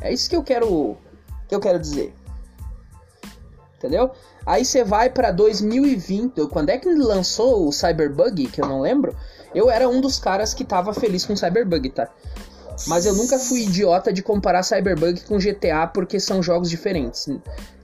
É 0.00 0.12
isso 0.12 0.28
que 0.28 0.36
eu 0.36 0.42
quero 0.42 0.96
que 1.48 1.54
eu 1.54 1.60
quero 1.60 1.78
dizer. 1.78 2.12
Entendeu? 3.76 4.10
Aí 4.44 4.64
você 4.64 4.84
vai 4.84 5.08
para 5.08 5.30
2020, 5.30 6.46
quando 6.48 6.70
é 6.70 6.78
que 6.78 6.92
lançou 6.94 7.66
o 7.66 7.72
Cyberbug, 7.72 8.48
que 8.48 8.60
eu 8.60 8.66
não 8.66 8.80
lembro? 8.80 9.16
Eu 9.54 9.70
era 9.70 9.88
um 9.88 10.00
dos 10.00 10.18
caras 10.18 10.54
que 10.54 10.64
tava 10.64 10.94
feliz 10.94 11.24
com 11.24 11.36
Cyberbug, 11.36 11.90
tá? 11.90 12.08
Mas 12.86 13.04
eu 13.04 13.14
nunca 13.14 13.38
fui 13.38 13.62
idiota 13.62 14.12
de 14.12 14.22
comparar 14.22 14.62
Cyberbug 14.62 15.20
com 15.22 15.38
GTA 15.38 15.86
porque 15.86 16.18
são 16.18 16.42
jogos 16.42 16.70
diferentes. 16.70 17.28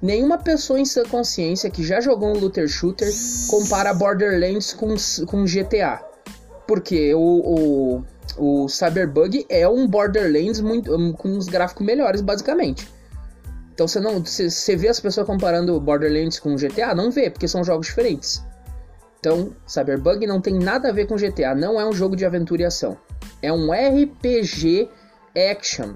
Nenhuma 0.00 0.38
pessoa 0.38 0.80
em 0.80 0.84
sua 0.84 1.04
consciência 1.04 1.68
que 1.70 1.84
já 1.84 2.00
jogou 2.00 2.30
um 2.30 2.38
looter 2.38 2.68
shooter 2.68 3.12
compara 3.50 3.92
Borderlands 3.92 4.72
com, 4.72 4.94
com 5.26 5.44
GTA. 5.44 6.02
Porque 6.66 7.14
o, 7.14 8.02
o, 8.38 8.64
o 8.64 8.68
Cyberbug 8.68 9.46
é 9.48 9.68
um 9.68 9.86
Borderlands 9.86 10.60
muito, 10.60 10.90
com 11.14 11.28
uns 11.28 11.46
gráficos 11.46 11.84
melhores, 11.84 12.20
basicamente. 12.20 12.88
Então 13.74 13.86
você 13.86 14.00
não. 14.00 14.24
Você 14.24 14.74
vê 14.74 14.88
as 14.88 14.98
pessoas 14.98 15.26
comparando 15.26 15.78
Borderlands 15.78 16.40
com 16.40 16.56
GTA? 16.56 16.94
Não 16.94 17.10
vê, 17.10 17.28
porque 17.28 17.46
são 17.46 17.62
jogos 17.62 17.86
diferentes. 17.86 18.42
Então, 19.26 19.52
Cyberbug 19.66 20.24
não 20.24 20.40
tem 20.40 20.54
nada 20.54 20.88
a 20.88 20.92
ver 20.92 21.08
com 21.08 21.16
GTA, 21.16 21.52
não 21.52 21.80
é 21.80 21.84
um 21.84 21.92
jogo 21.92 22.14
de 22.14 22.24
aventura 22.24 22.62
e 22.62 22.64
ação. 22.64 22.96
É 23.42 23.52
um 23.52 23.72
RPG 23.72 24.88
action. 25.50 25.94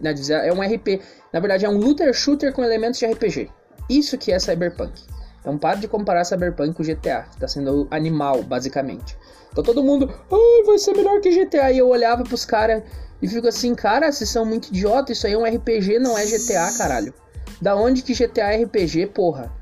Né, 0.00 0.14
é 0.30 0.50
um 0.50 0.62
RP. 0.62 1.02
Na 1.30 1.40
verdade, 1.40 1.66
é 1.66 1.68
um 1.68 1.76
looter 1.76 2.10
shooter 2.14 2.54
com 2.54 2.64
elementos 2.64 2.98
de 2.98 3.04
RPG. 3.04 3.50
Isso 3.90 4.16
que 4.16 4.32
é 4.32 4.38
Cyberpunk. 4.38 5.02
Então 5.42 5.58
para 5.58 5.76
de 5.76 5.86
comparar 5.86 6.24
Cyberpunk 6.24 6.72
com 6.72 6.82
GTA. 6.82 7.26
Tá 7.38 7.46
sendo 7.46 7.86
animal, 7.90 8.42
basicamente. 8.42 9.14
Então 9.52 9.62
todo 9.62 9.84
mundo, 9.84 10.10
ai, 10.32 10.64
vai 10.64 10.78
ser 10.78 10.96
melhor 10.96 11.20
que 11.20 11.44
GTA. 11.44 11.70
E 11.70 11.76
eu 11.76 11.88
olhava 11.88 12.22
pros 12.22 12.46
caras 12.46 12.82
e 13.20 13.28
fico 13.28 13.46
assim, 13.46 13.74
cara, 13.74 14.10
vocês 14.10 14.30
são 14.30 14.46
muito 14.46 14.68
idiota. 14.68 15.12
Isso 15.12 15.26
aí 15.26 15.34
é 15.34 15.38
um 15.38 15.44
RPG, 15.44 15.98
não 15.98 16.16
é 16.16 16.24
GTA, 16.24 16.72
caralho. 16.78 17.12
Da 17.60 17.76
onde 17.76 18.00
que 18.00 18.14
GTA 18.14 18.54
é 18.54 18.64
RPG, 18.64 19.08
porra? 19.08 19.52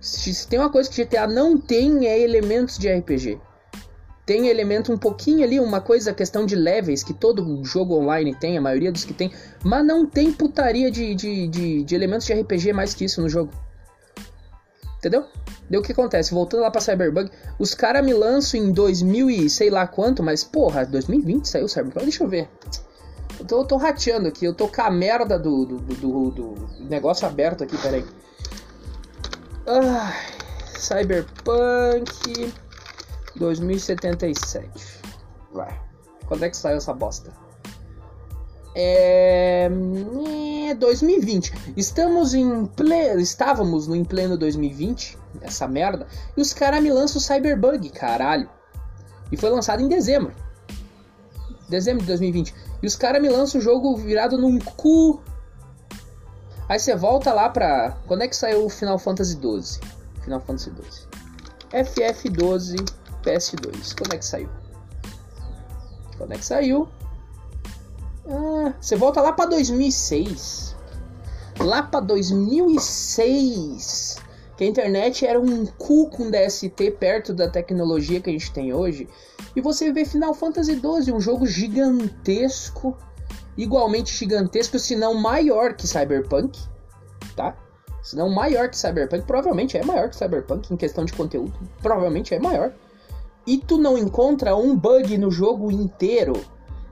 Se 0.00 0.46
tem 0.46 0.58
uma 0.58 0.70
coisa 0.70 0.88
que 0.88 1.04
GTA 1.04 1.26
não 1.26 1.58
tem 1.58 2.06
é 2.06 2.20
elementos 2.20 2.78
de 2.78 2.88
RPG. 2.88 3.40
Tem 4.24 4.48
elemento 4.48 4.92
um 4.92 4.98
pouquinho 4.98 5.42
ali, 5.42 5.58
uma 5.58 5.80
coisa, 5.80 6.12
questão 6.12 6.44
de 6.44 6.54
levels, 6.54 7.02
que 7.02 7.14
todo 7.14 7.64
jogo 7.64 7.96
online 7.96 8.34
tem, 8.34 8.58
a 8.58 8.60
maioria 8.60 8.92
dos 8.92 9.04
que 9.04 9.14
tem, 9.14 9.32
mas 9.64 9.84
não 9.84 10.04
tem 10.04 10.30
putaria 10.30 10.90
de, 10.90 11.14
de, 11.14 11.48
de, 11.48 11.82
de 11.82 11.94
elementos 11.94 12.26
de 12.26 12.34
RPG 12.34 12.74
mais 12.74 12.92
que 12.92 13.06
isso 13.06 13.22
no 13.22 13.28
jogo. 13.28 13.50
Entendeu? 14.98 15.24
Deu 15.70 15.80
o 15.80 15.82
que 15.82 15.92
acontece? 15.92 16.34
Voltando 16.34 16.60
lá 16.60 16.70
pra 16.70 16.80
Cyberbug, 16.80 17.30
os 17.58 17.72
caras 17.72 18.04
me 18.04 18.12
lançam 18.12 18.60
em 18.60 18.70
2000 18.70 19.30
e 19.30 19.48
sei 19.48 19.70
lá 19.70 19.86
quanto, 19.86 20.22
mas 20.22 20.44
porra, 20.44 20.84
2020 20.84 21.48
saiu 21.48 21.64
o 21.64 21.68
Cyberbug? 21.68 22.02
Deixa 22.02 22.22
eu 22.22 22.28
ver. 22.28 22.48
Eu 23.38 23.46
tô, 23.46 23.60
eu 23.60 23.64
tô 23.64 23.76
rateando 23.76 24.28
aqui, 24.28 24.44
eu 24.44 24.52
tô 24.52 24.68
com 24.68 24.82
a 24.82 24.90
merda 24.90 25.38
do, 25.38 25.64
do, 25.64 25.78
do, 25.78 26.30
do 26.30 26.84
negócio 26.84 27.26
aberto 27.26 27.64
aqui, 27.64 27.78
peraí. 27.78 28.04
Ah, 29.70 30.14
Cyberpunk 30.78 32.54
2077. 33.36 35.02
Vai. 35.52 35.78
Quando 36.26 36.44
é 36.44 36.48
que 36.48 36.56
saiu 36.56 36.78
essa 36.78 36.94
bosta? 36.94 37.30
É... 38.74 39.68
é 40.70 40.74
2020. 40.74 41.52
Estamos 41.76 42.32
em 42.32 42.64
ple... 42.64 43.20
Estávamos 43.20 43.86
no 43.86 43.94
em 43.94 44.04
pleno 44.04 44.38
2020, 44.38 45.18
essa 45.42 45.68
merda, 45.68 46.06
e 46.34 46.40
os 46.40 46.54
caras 46.54 46.82
me 46.82 46.90
lançam 46.90 47.18
o 47.18 47.22
Cyberbug, 47.22 47.90
caralho. 47.90 48.48
E 49.30 49.36
foi 49.36 49.50
lançado 49.50 49.82
em 49.82 49.88
dezembro. 49.88 50.32
Dezembro 51.68 52.00
de 52.00 52.06
2020. 52.06 52.54
E 52.82 52.86
os 52.86 52.96
caras 52.96 53.20
me 53.20 53.28
lançam 53.28 53.60
o 53.60 53.62
jogo 53.62 53.94
virado 53.98 54.38
num 54.38 54.58
cu. 54.58 55.20
Aí 56.68 56.78
você 56.78 56.94
volta 56.94 57.32
lá 57.32 57.48
pra. 57.48 57.96
Quando 58.06 58.22
é 58.22 58.28
que 58.28 58.36
saiu 58.36 58.66
o 58.66 58.68
Final 58.68 58.98
Fantasy 58.98 59.34
XII? 59.34 59.80
Final 60.22 60.40
Fantasy 60.40 60.70
XII. 60.70 61.08
FF12 61.72 62.76
PS2. 63.22 63.96
Quando 63.96 64.14
é 64.14 64.18
que 64.18 64.24
saiu? 64.24 64.48
Quando 66.16 66.32
é 66.32 66.36
que 66.36 66.44
saiu? 66.44 66.88
Ah, 68.28 68.74
você 68.78 68.94
volta 68.96 69.22
lá 69.22 69.32
para 69.32 69.50
2006. 69.50 70.76
Lá 71.58 71.82
para 71.82 72.00
2006. 72.00 74.18
Que 74.56 74.64
a 74.64 74.66
internet 74.66 75.24
era 75.24 75.40
um 75.40 75.64
cu 75.64 76.10
com 76.10 76.30
DST 76.30 76.90
perto 76.98 77.32
da 77.32 77.48
tecnologia 77.48 78.20
que 78.20 78.28
a 78.28 78.32
gente 78.32 78.52
tem 78.52 78.74
hoje. 78.74 79.08
E 79.54 79.60
você 79.60 79.92
vê 79.92 80.04
Final 80.04 80.34
Fantasy 80.34 80.74
XII, 80.74 81.14
um 81.14 81.20
jogo 81.20 81.46
gigantesco. 81.46 82.98
Igualmente 83.58 84.14
gigantesco, 84.14 84.78
se 84.78 84.96
não 84.96 85.12
maior 85.12 85.74
que 85.74 85.86
Cyberpunk. 85.86 86.58
Tá? 87.36 87.54
Se 88.02 88.16
não 88.16 88.30
maior 88.30 88.70
que 88.70 88.78
Cyberpunk. 88.78 89.26
Provavelmente 89.26 89.76
é 89.76 89.84
maior 89.84 90.08
que 90.08 90.16
Cyberpunk 90.16 90.72
em 90.72 90.76
questão 90.78 91.04
de 91.04 91.12
conteúdo. 91.12 91.52
Provavelmente 91.82 92.34
é 92.34 92.38
maior. 92.38 92.72
E 93.46 93.58
tu 93.58 93.76
não 93.76 93.98
encontra 93.98 94.56
um 94.56 94.74
bug 94.74 95.18
no 95.18 95.30
jogo 95.30 95.70
inteiro 95.70 96.34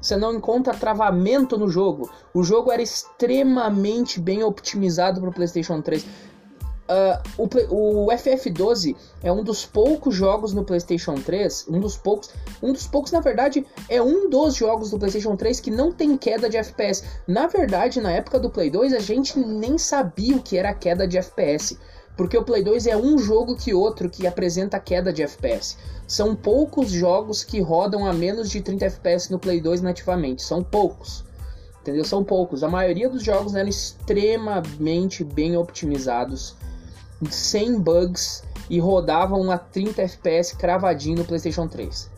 você 0.07 0.17
não 0.17 0.33
encontra 0.35 0.73
travamento 0.73 1.59
no 1.59 1.69
jogo. 1.69 2.09
O 2.33 2.45
jogo 2.45 2.71
era 2.71 2.81
extremamente 2.81 4.21
bem 4.21 4.45
otimizado 4.45 5.21
para 5.21 5.31
o 5.31 5.33
PlayStation 5.33 5.83
3. 5.83 6.07
Uh, 6.88 7.19
o, 7.37 8.05
o, 8.05 8.07
FF12 8.12 8.95
é 9.21 9.33
um 9.33 9.43
dos 9.43 9.66
poucos 9.66 10.14
jogos 10.14 10.52
no 10.52 10.64
PlayStation 10.64 11.16
3, 11.16 11.66
um 11.69 11.81
dos 11.81 11.97
poucos, 11.97 12.31
um 12.62 12.73
dos 12.73 12.87
poucos 12.87 13.11
na 13.11 13.19
verdade 13.19 13.66
é 13.88 14.00
um 14.00 14.31
dos 14.31 14.55
jogos 14.55 14.90
do 14.90 14.99
PlayStation 14.99 15.35
3 15.35 15.59
que 15.59 15.71
não 15.71 15.90
tem 15.90 16.16
queda 16.16 16.49
de 16.49 16.57
FPS. 16.57 17.02
Na 17.26 17.49
verdade, 17.49 18.00
na 18.00 18.12
época 18.12 18.38
do 18.38 18.50
Play 18.50 18.71
2 18.71 18.95
a 18.95 19.00
gente 19.00 19.37
nem 19.37 19.76
sabia 19.78 20.37
o 20.37 20.43
que 20.43 20.57
era 20.57 20.73
queda 20.73 21.09
de 21.09 21.19
FPS. 21.19 21.76
Porque 22.16 22.38
o 22.38 22.45
Play 22.45 22.62
2 22.62 22.87
é 22.87 22.97
um 22.97 23.19
jogo 23.19 23.57
que 23.57 23.75
outro 23.75 24.09
que 24.09 24.26
apresenta 24.26 24.81
queda 24.81 25.12
de 25.12 25.23
FPS. 25.23 25.76
São 26.07 26.35
poucos 26.35 26.90
jogos 26.90 27.45
que 27.45 27.61
rodam 27.61 28.07
a 28.07 28.12
menos 28.12 28.49
de 28.49 28.61
30 28.61 28.87
FPS 28.87 29.31
no 29.31 29.38
Play 29.38 29.61
2 29.61 29.83
nativamente. 29.83 30.43
São 30.43 30.62
poucos. 30.62 31.25
Entendeu? 31.83 32.05
São 32.05 32.25
poucos. 32.25 32.64
A 32.64 32.69
maioria 32.69 33.09
dos 33.09 33.23
jogos 33.23 33.55
eram 33.55 33.69
extremamente 33.69 35.23
bem 35.23 35.57
optimizados, 35.57 36.57
sem 37.31 37.79
bugs 37.79 38.43
e 38.69 38.79
rodavam 38.79 39.51
a 39.51 39.59
30 39.59 40.03
FPS 40.03 40.57
cravadinho 40.57 41.19
no 41.19 41.25
PlayStation 41.25 41.69
3. 41.69 42.11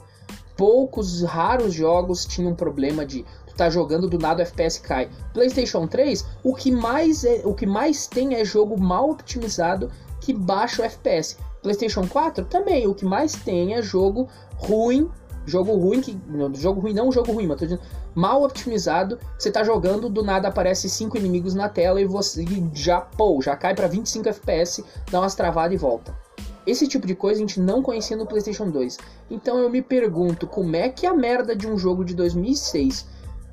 Poucos, 0.57 1.23
raros 1.23 1.73
jogos 1.73 2.25
tinham 2.25 2.55
problema 2.55 3.07
de 3.07 3.25
tá 3.59 3.69
jogando, 3.69 4.09
do 4.09 4.19
nada 4.19 4.41
o 4.41 4.47
FPS 4.47 4.81
cai. 4.81 5.11
PlayStation 5.35 5.87
3, 5.87 6.25
o 6.45 6.55
que 6.55 6.71
mais 6.71 7.25
é, 7.25 7.43
o 7.45 7.53
que 7.53 7.67
mais 7.67 8.07
tem 8.07 8.37
é 8.37 8.45
jogo 8.45 8.81
mal 8.81 9.11
otimizado 9.11 9.91
que 10.21 10.33
baixa 10.33 10.81
o 10.81 10.85
FPS. 10.85 11.37
PlayStation 11.61 12.07
4 12.07 12.45
também, 12.45 12.87
o 12.87 12.95
que 12.95 13.05
mais 13.05 13.35
tem 13.35 13.75
é 13.75 13.83
jogo 13.83 14.29
ruim, 14.57 15.11
jogo 15.49 15.75
ruim 15.77 16.01
que 16.01 16.19
não, 16.29 16.55
jogo 16.55 16.81
ruim 16.81 16.93
não, 16.93 17.11
jogo 17.11 17.33
ruim, 17.33 17.47
mas 17.47 17.59
tô 17.59 17.65
dizendo 17.65 17.83
mal 18.15 18.43
otimizado. 18.43 19.19
Você 19.39 19.51
tá 19.51 19.65
jogando, 19.65 20.09
do 20.09 20.23
nada 20.23 20.49
aparece 20.49 20.89
cinco 20.89 21.17
inimigos 21.17 21.55
na 21.55 21.69
tela 21.69 22.01
e 22.01 22.05
você 22.05 22.45
já, 22.75 23.01
pô, 23.01 23.41
já 23.43 23.57
cai 23.57 23.75
para 23.75 23.87
25 23.87 24.29
FPS, 24.29 24.85
dá 25.11 25.21
umas 25.21 25.35
travadas 25.35 25.73
e 25.73 25.77
volta. 25.77 26.15
Esse 26.67 26.87
tipo 26.87 27.07
de 27.07 27.15
coisa 27.15 27.39
a 27.39 27.41
gente 27.41 27.59
não 27.59 27.83
conhecia 27.83 28.17
no 28.17 28.27
PlayStation 28.27 28.71
2. 28.71 28.99
Então 29.31 29.59
eu 29.59 29.71
me 29.71 29.81
pergunto 29.81 30.47
como 30.47 30.77
é 30.77 30.89
que 30.89 31.07
a 31.07 31.15
merda 31.15 31.57
de 31.57 31.67
um 31.67 31.79
jogo 31.79 32.05
de 32.05 32.15
2006 32.15 33.07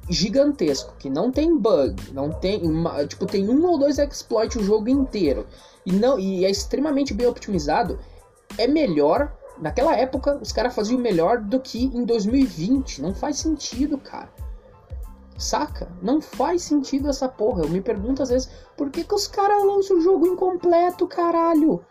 gigantesco, 0.09 0.93
que 0.99 1.09
não 1.09 1.31
tem 1.31 1.57
bug, 1.57 2.11
não 2.13 2.29
tem, 2.29 2.61
uma, 2.63 3.05
tipo, 3.07 3.25
tem 3.25 3.49
um 3.49 3.65
ou 3.65 3.79
dois 3.79 3.97
exploits 3.97 4.55
o 4.61 4.63
jogo 4.63 4.89
inteiro 4.89 5.47
e 5.85 5.91
não 5.91 6.19
e 6.19 6.45
é 6.45 6.49
extremamente 6.49 7.13
bem 7.13 7.27
optimizado, 7.27 7.99
é 8.57 8.67
melhor. 8.67 9.34
Naquela 9.57 9.95
época, 9.95 10.37
os 10.41 10.51
caras 10.51 10.75
faziam 10.75 10.99
melhor 10.99 11.39
do 11.39 11.59
que 11.59 11.85
em 11.85 12.03
2020. 12.03 13.01
Não 13.01 13.13
faz 13.13 13.37
sentido, 13.37 13.97
cara. 13.97 14.29
Saca? 15.37 15.89
Não 16.01 16.21
faz 16.21 16.61
sentido 16.61 17.09
essa 17.09 17.27
porra. 17.27 17.63
Eu 17.63 17.69
me 17.69 17.81
pergunto 17.81 18.23
às 18.23 18.29
vezes, 18.29 18.49
por 18.77 18.89
que, 18.89 19.03
que 19.03 19.15
os 19.15 19.27
caras 19.27 19.63
lançam 19.63 19.97
o 19.97 20.01
jogo 20.01 20.27
incompleto, 20.27 21.07
caralho? 21.07 21.83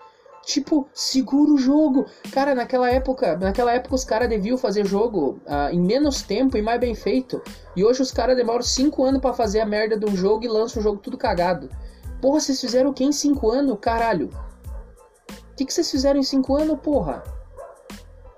Tipo, 0.44 0.86
segura 0.92 1.52
o 1.52 1.58
jogo. 1.58 2.06
Cara, 2.32 2.54
naquela 2.54 2.90
época, 2.90 3.36
naquela 3.36 3.72
época 3.72 3.94
os 3.94 4.04
caras 4.04 4.28
deviam 4.28 4.58
fazer 4.58 4.86
jogo 4.86 5.40
uh, 5.46 5.72
em 5.72 5.80
menos 5.80 6.22
tempo 6.22 6.56
e 6.56 6.62
mais 6.62 6.78
bem 6.78 6.94
feito. 6.94 7.42
E 7.74 7.84
hoje 7.84 8.02
os 8.02 8.10
caras 8.10 8.36
demoram 8.36 8.62
5 8.62 9.04
anos 9.04 9.20
para 9.20 9.32
fazer 9.32 9.60
a 9.60 9.66
merda 9.66 9.98
um 10.06 10.16
jogo 10.16 10.44
e 10.44 10.48
lançam 10.48 10.80
o 10.80 10.82
jogo 10.82 10.98
tudo 10.98 11.16
cagado. 11.16 11.70
Porra, 12.20 12.40
vocês 12.40 12.60
fizeram 12.60 12.90
o 12.90 12.94
que 12.94 13.04
em 13.04 13.12
5 13.12 13.50
anos, 13.50 13.78
caralho? 13.80 14.28
O 15.30 15.56
que, 15.56 15.64
que 15.64 15.72
vocês 15.72 15.90
fizeram 15.90 16.20
em 16.20 16.24
5 16.24 16.56
anos, 16.56 16.78
porra? 16.80 17.22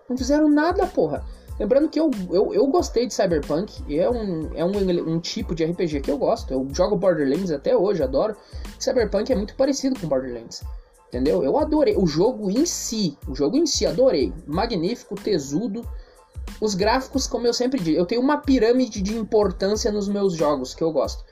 Não 0.08 0.16
fizeram 0.16 0.48
nada, 0.48 0.86
porra. 0.86 1.24
Lembrando 1.58 1.88
que 1.88 1.98
eu, 1.98 2.10
eu, 2.30 2.52
eu 2.52 2.66
gostei 2.66 3.06
de 3.06 3.14
Cyberpunk, 3.14 3.82
é, 3.98 4.08
um, 4.10 4.50
é 4.54 4.64
um, 4.64 5.14
um 5.14 5.18
tipo 5.18 5.54
de 5.54 5.64
RPG 5.64 6.00
que 6.00 6.10
eu 6.10 6.18
gosto. 6.18 6.52
Eu 6.52 6.68
jogo 6.72 6.96
Borderlands 6.96 7.50
até 7.50 7.74
hoje, 7.74 8.02
adoro. 8.02 8.36
Cyberpunk 8.78 9.32
é 9.32 9.36
muito 9.36 9.56
parecido 9.56 9.98
com 9.98 10.06
Borderlands. 10.06 10.62
Entendeu? 11.08 11.42
Eu 11.42 11.56
adorei. 11.56 11.96
O 11.96 12.06
jogo 12.06 12.50
em 12.50 12.66
si, 12.66 13.16
o 13.26 13.34
jogo 13.34 13.56
em 13.56 13.64
si, 13.64 13.86
adorei. 13.86 14.34
Magnífico, 14.46 15.14
tesudo. 15.14 15.86
Os 16.60 16.74
gráficos, 16.74 17.26
como 17.26 17.46
eu 17.46 17.54
sempre 17.54 17.80
digo, 17.80 17.98
eu 17.98 18.06
tenho 18.06 18.20
uma 18.20 18.38
pirâmide 18.38 19.00
de 19.00 19.16
importância 19.16 19.90
nos 19.90 20.08
meus 20.08 20.34
jogos 20.34 20.74
que 20.74 20.84
eu 20.84 20.92
gosto. 20.92 21.24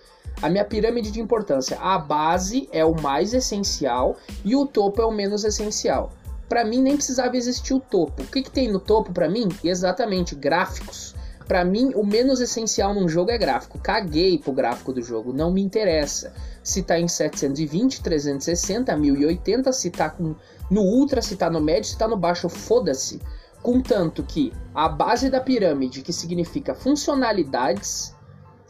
A 0.43 0.49
minha 0.49 0.65
pirâmide 0.65 1.11
de 1.11 1.21
importância, 1.21 1.79
a 1.79 1.99
base 1.99 2.69
é 2.73 2.85
o 2.85 3.01
mais 3.01 3.35
essencial 3.35 4.17
e 4.45 4.57
o 4.57 4.67
topo 4.67 5.01
é 5.01 5.07
o 5.07 5.11
menos 5.11 5.45
essencial. 5.45 6.13
Para 6.49 6.65
mim 6.65 6.83
nem 6.83 6.97
precisava 6.97 7.37
existir 7.37 7.75
o 7.75 7.81
topo. 7.81 8.23
O 8.23 8.27
que, 8.27 8.43
que 8.43 8.51
tem 8.51 8.71
no 8.71 8.79
topo 8.79 9.13
para 9.13 9.29
mim? 9.29 9.49
Exatamente, 9.63 10.35
gráficos. 10.35 11.15
Para 11.47 11.65
mim, 11.65 11.93
o 11.95 12.05
menos 12.05 12.41
essencial 12.41 12.95
num 12.95 13.09
jogo 13.09 13.31
é 13.31 13.37
gráfico. 13.37 13.79
Caguei 13.79 14.39
pro 14.39 14.53
gráfico 14.53 14.93
do 14.93 15.03
jogo, 15.03 15.33
não 15.33 15.53
me 15.53 15.63
interessa. 15.63 16.33
Se 16.63 16.83
tá 16.83 16.99
em 16.99 17.07
720, 17.07 18.03
360, 18.03 18.97
1080, 18.97 19.73
se 19.73 19.91
tá 19.91 20.09
com, 20.09 20.35
no 20.71 20.81
ultra, 20.81 21.21
se 21.21 21.37
tá 21.37 21.51
no 21.51 21.61
médio, 21.61 21.91
se 21.91 21.99
tá 21.99 22.09
no 22.09 22.17
baixo, 22.17 22.49
foda-se. 22.49 23.21
Contanto 23.63 24.23
que 24.23 24.53
a 24.75 24.89
base 24.89 25.31
da 25.31 25.41
pirâmide, 25.41 26.03
que 26.03 26.13
significa 26.13 26.75
funcionalidades, 26.75 28.15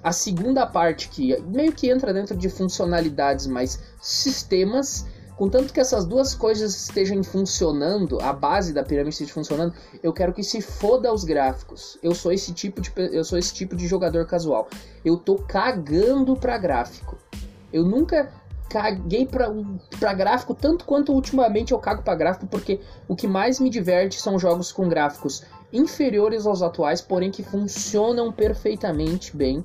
a 0.03 0.13
segunda 0.13 0.67
parte 0.67 1.09
que 1.09 1.41
meio 1.43 1.73
que 1.73 1.89
entra 1.89 2.13
dentro 2.13 2.37
de 2.37 2.49
funcionalidades, 2.49 3.47
mas 3.47 3.81
sistemas, 4.01 5.07
Contanto 5.37 5.73
que 5.73 5.81
essas 5.81 6.05
duas 6.05 6.35
coisas 6.35 6.77
estejam 6.77 7.23
funcionando, 7.25 8.21
a 8.21 8.33
base 8.33 8.73
da 8.73 8.85
pirâmide 8.85 9.15
esteja 9.15 9.33
funcionando, 9.33 9.75
eu 10.03 10.13
quero 10.13 10.33
que 10.33 10.45
se 10.45 10.61
foda 10.61 11.13
os 11.13 11.25
gráficos. 11.25 11.99
Eu 12.03 12.15
sou 12.15 12.33
esse 12.33 12.53
tipo 12.53 12.81
de 12.81 12.93
eu 12.97 13.25
sou 13.25 13.39
esse 13.39 13.53
tipo 13.53 13.75
de 13.75 13.87
jogador 13.89 14.27
casual. 14.27 14.69
Eu 15.05 15.17
tô 15.17 15.37
cagando 15.37 16.37
para 16.37 16.57
gráfico. 16.57 17.19
Eu 17.73 17.85
nunca 17.85 18.33
caguei 18.69 19.27
pra, 19.27 19.49
pra 20.01 20.13
gráfico 20.13 20.55
tanto 20.55 20.85
quanto 20.85 21.13
ultimamente 21.13 21.73
eu 21.73 21.79
cago 21.79 22.03
pra 22.03 22.15
gráfico, 22.15 22.47
porque 22.47 22.81
o 23.07 23.15
que 23.15 23.27
mais 23.27 23.61
me 23.61 23.71
diverte 23.71 24.21
são 24.21 24.39
jogos 24.39 24.73
com 24.73 24.89
gráficos 24.89 25.45
inferiores 25.73 26.47
aos 26.47 26.63
atuais, 26.63 27.01
porém 27.01 27.31
que 27.31 27.43
funcionam 27.43 28.33
perfeitamente 28.33 29.37
bem, 29.37 29.65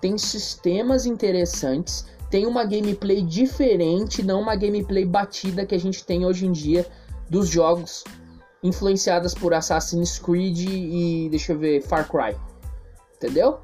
tem 0.00 0.16
sistemas 0.16 1.06
interessantes, 1.06 2.06
tem 2.30 2.46
uma 2.46 2.64
gameplay 2.64 3.22
diferente, 3.22 4.22
não 4.22 4.40
uma 4.40 4.54
gameplay 4.54 5.04
batida 5.04 5.66
que 5.66 5.74
a 5.74 5.80
gente 5.80 6.04
tem 6.04 6.24
hoje 6.24 6.46
em 6.46 6.52
dia 6.52 6.86
dos 7.28 7.48
jogos 7.48 8.04
influenciadas 8.62 9.34
por 9.34 9.52
Assassin's 9.52 10.18
Creed 10.18 10.58
e 10.68 11.28
deixa 11.30 11.52
eu 11.52 11.58
ver, 11.58 11.82
Far 11.82 12.08
Cry. 12.08 12.36
Entendeu? 13.16 13.58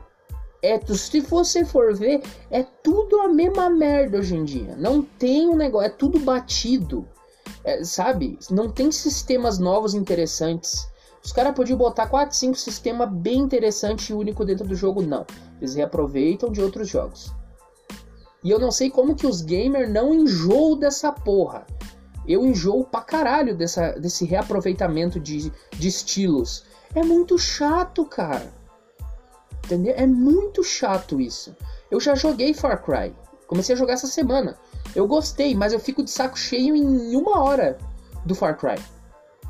É, 0.63 0.81
se 0.85 1.21
você 1.21 1.65
for 1.65 1.95
ver, 1.95 2.23
é 2.51 2.63
tudo 2.63 3.21
a 3.21 3.29
mesma 3.29 3.71
merda 3.71 4.19
hoje 4.19 4.35
em 4.35 4.45
dia. 4.45 4.75
Não 4.77 5.03
tem 5.03 5.49
um 5.49 5.57
negócio, 5.57 5.87
é 5.87 5.91
tudo 5.91 6.19
batido. 6.19 7.07
É, 7.63 7.85
sabe? 7.85 8.39
Não 8.51 8.69
tem 8.69 8.91
sistemas 8.91 9.59
novos 9.59 9.95
interessantes. 9.95 10.89
Os 11.23 11.33
caras 11.33 11.55
podiam 11.55 11.77
botar 11.77 12.07
4, 12.07 12.37
5 12.37 12.57
sistemas 12.57 13.11
bem 13.13 13.39
interessantes 13.39 14.09
e 14.09 14.13
único 14.13 14.45
dentro 14.45 14.67
do 14.67 14.75
jogo, 14.75 15.03
não. 15.03 15.27
Eles 15.61 15.75
reaproveitam 15.75 16.51
de 16.51 16.61
outros 16.61 16.89
jogos. 16.89 17.33
E 18.47 18.51
eu 18.53 18.61
não 18.61 18.71
sei 18.71 18.89
como 18.89 19.17
que 19.17 19.27
os 19.27 19.41
gamers 19.41 19.91
não 19.91 20.15
enjoam 20.15 20.79
dessa 20.79 21.11
porra. 21.11 21.67
Eu 22.29 22.47
enjoo 22.47 22.85
pra 22.85 23.01
caralho 23.01 23.57
dessa, 23.57 23.91
desse 23.99 24.25
reaproveitamento 24.25 25.19
de, 25.19 25.53
de 25.77 25.89
estilos. 25.89 26.65
É 26.95 27.03
muito 27.03 27.37
chato, 27.37 28.05
cara. 28.05 28.53
Entendeu? 29.65 29.95
É 29.97 30.07
muito 30.07 30.63
chato 30.63 31.21
isso. 31.21 31.57
Eu 31.91 31.99
já 31.99 32.15
joguei 32.15 32.55
Far 32.55 32.85
Cry. 32.85 33.13
Comecei 33.49 33.75
a 33.75 33.79
jogar 33.79 33.95
essa 33.95 34.07
semana. 34.07 34.57
Eu 34.95 35.09
gostei, 35.09 35.53
mas 35.53 35.73
eu 35.73 35.81
fico 35.81 36.05
de 36.05 36.11
saco 36.13 36.39
cheio 36.39 36.77
em 36.77 37.17
uma 37.17 37.43
hora 37.43 37.77
do 38.25 38.33
Far 38.33 38.57
Cry. 38.57 38.81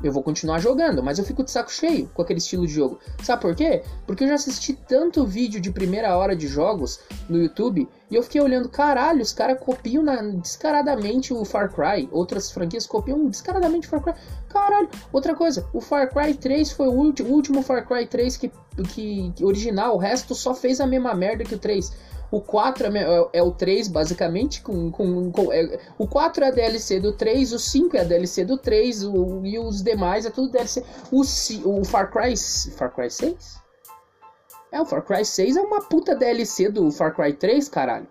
Eu 0.03 0.11
vou 0.11 0.21
continuar 0.21 0.59
jogando, 0.59 1.01
mas 1.01 1.17
eu 1.17 1.25
fico 1.25 1.43
de 1.43 1.49
saco 1.49 1.71
cheio 1.71 2.09
com 2.13 2.21
aquele 2.21 2.39
estilo 2.39 2.67
de 2.67 2.73
jogo. 2.73 2.99
Sabe 3.23 3.41
por 3.41 3.55
quê? 3.55 3.83
Porque 4.05 4.23
eu 4.23 4.27
já 4.27 4.35
assisti 4.35 4.73
tanto 4.73 5.25
vídeo 5.25 5.59
de 5.59 5.71
primeira 5.71 6.15
hora 6.15 6.35
de 6.35 6.47
jogos 6.47 6.99
no 7.27 7.37
YouTube 7.37 7.87
e 8.09 8.15
eu 8.15 8.23
fiquei 8.23 8.39
olhando, 8.39 8.69
caralho, 8.69 9.21
os 9.21 9.33
caras 9.33 9.59
copiam 9.59 10.03
na, 10.03 10.21
descaradamente 10.21 11.33
o 11.33 11.43
Far 11.43 11.73
Cry. 11.73 12.07
Outras 12.11 12.51
franquias 12.51 12.85
copiam 12.85 13.27
descaradamente 13.27 13.87
o 13.87 13.89
Far 13.89 14.01
Cry. 14.01 14.13
Caralho, 14.47 14.89
outra 15.11 15.35
coisa, 15.35 15.67
o 15.73 15.81
Far 15.81 16.09
Cry 16.13 16.33
3 16.33 16.71
foi 16.71 16.87
o, 16.87 16.91
último 16.91 17.61
Far 17.63 17.85
Cry 17.87 18.05
3 18.05 18.37
que, 18.37 18.51
que, 18.93 19.33
que 19.35 19.43
original, 19.43 19.95
o 19.95 19.97
resto 19.97 20.35
só 20.35 20.53
fez 20.53 20.79
a 20.79 20.85
mesma 20.85 21.13
merda 21.13 21.43
que 21.43 21.55
o 21.55 21.59
3. 21.59 21.91
O 22.29 22.41
4 22.41 22.87
é, 22.87 22.99
é, 22.99 23.29
é, 23.33 23.43
o 23.43 23.51
3, 23.51 23.87
basicamente. 23.87 24.61
Com, 24.61 24.91
com, 24.91 25.31
com 25.31 25.53
é, 25.53 25.79
o 25.97 26.07
4 26.07 26.43
é 26.43 26.47
a 26.47 26.51
DLC 26.51 26.99
do 26.99 27.13
3, 27.13 27.53
o 27.53 27.59
5 27.59 27.95
é 27.95 28.01
a 28.01 28.03
DLC 28.03 28.43
do 28.43 28.57
3, 28.57 29.05
o, 29.05 29.45
e 29.45 29.57
os 29.57 29.81
demais 29.81 30.25
é 30.25 30.29
tudo 30.29 30.51
DLC. 30.51 30.83
O, 31.11 31.21
o 31.21 31.85
Far 31.85 32.11
Cry. 32.11 32.35
Far 32.75 32.93
Cry 32.93 33.09
6? 33.09 33.61
É, 34.71 34.81
o 34.81 34.85
Far 34.85 35.03
Cry 35.03 35.23
6 35.23 35.55
é 35.55 35.61
uma 35.61 35.81
puta 35.81 36.13
DLC 36.15 36.69
do 36.69 36.91
Far 36.91 37.15
Cry 37.15 37.33
3, 37.33 37.69
caralho. 37.69 38.07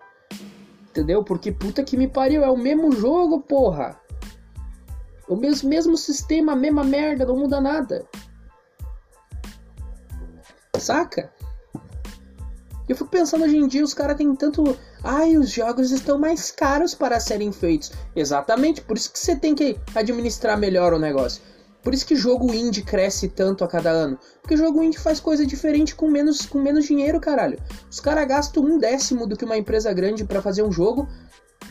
Entendeu? 0.89 1.23
Porque 1.23 1.51
puta 1.51 1.83
que 1.83 1.95
me 1.95 2.07
pariu, 2.07 2.43
é 2.43 2.49
o 2.49 2.57
mesmo 2.57 2.91
jogo, 2.91 3.41
porra. 3.41 3.99
O 5.27 5.35
mesmo, 5.35 5.69
mesmo 5.69 5.95
sistema, 5.95 6.53
a 6.53 6.55
mesma 6.55 6.83
merda, 6.83 7.25
não 7.25 7.37
muda 7.37 7.61
nada. 7.61 8.07
Saca? 10.79 11.31
Eu 12.87 12.95
fico 12.95 13.09
pensando 13.09 13.43
hoje 13.43 13.57
em 13.57 13.67
dia, 13.67 13.83
os 13.83 13.93
caras 13.93 14.15
têm 14.15 14.33
tanto. 14.35 14.77
Ai, 15.03 15.37
os 15.37 15.49
jogos 15.49 15.91
estão 15.91 16.17
mais 16.17 16.51
caros 16.51 16.95
para 16.95 17.19
serem 17.19 17.51
feitos. 17.51 17.91
Exatamente, 18.15 18.81
por 18.81 18.95
isso 18.95 19.11
que 19.11 19.19
você 19.19 19.35
tem 19.35 19.53
que 19.53 19.77
administrar 19.93 20.57
melhor 20.57 20.93
o 20.93 20.99
negócio. 20.99 21.41
Por 21.83 21.93
isso 21.93 22.05
que 22.05 22.15
jogo 22.15 22.53
indie 22.53 22.81
cresce 22.81 23.27
tanto 23.29 23.63
a 23.63 23.67
cada 23.67 23.89
ano. 23.89 24.17
Porque 24.41 24.57
jogo 24.57 24.81
indie 24.83 24.99
faz 24.99 25.19
coisa 25.19 25.45
diferente 25.45 25.95
com 25.95 26.09
menos, 26.09 26.45
com 26.45 26.59
menos 26.59 26.85
dinheiro, 26.85 27.19
caralho. 27.19 27.57
Os 27.89 27.99
caras 27.99 28.27
gastam 28.27 28.63
um 28.63 28.77
décimo 28.77 29.27
do 29.27 29.37
que 29.37 29.45
uma 29.45 29.57
empresa 29.57 29.93
grande 29.93 30.25
para 30.25 30.41
fazer 30.41 30.63
um 30.63 30.71
jogo. 30.71 31.07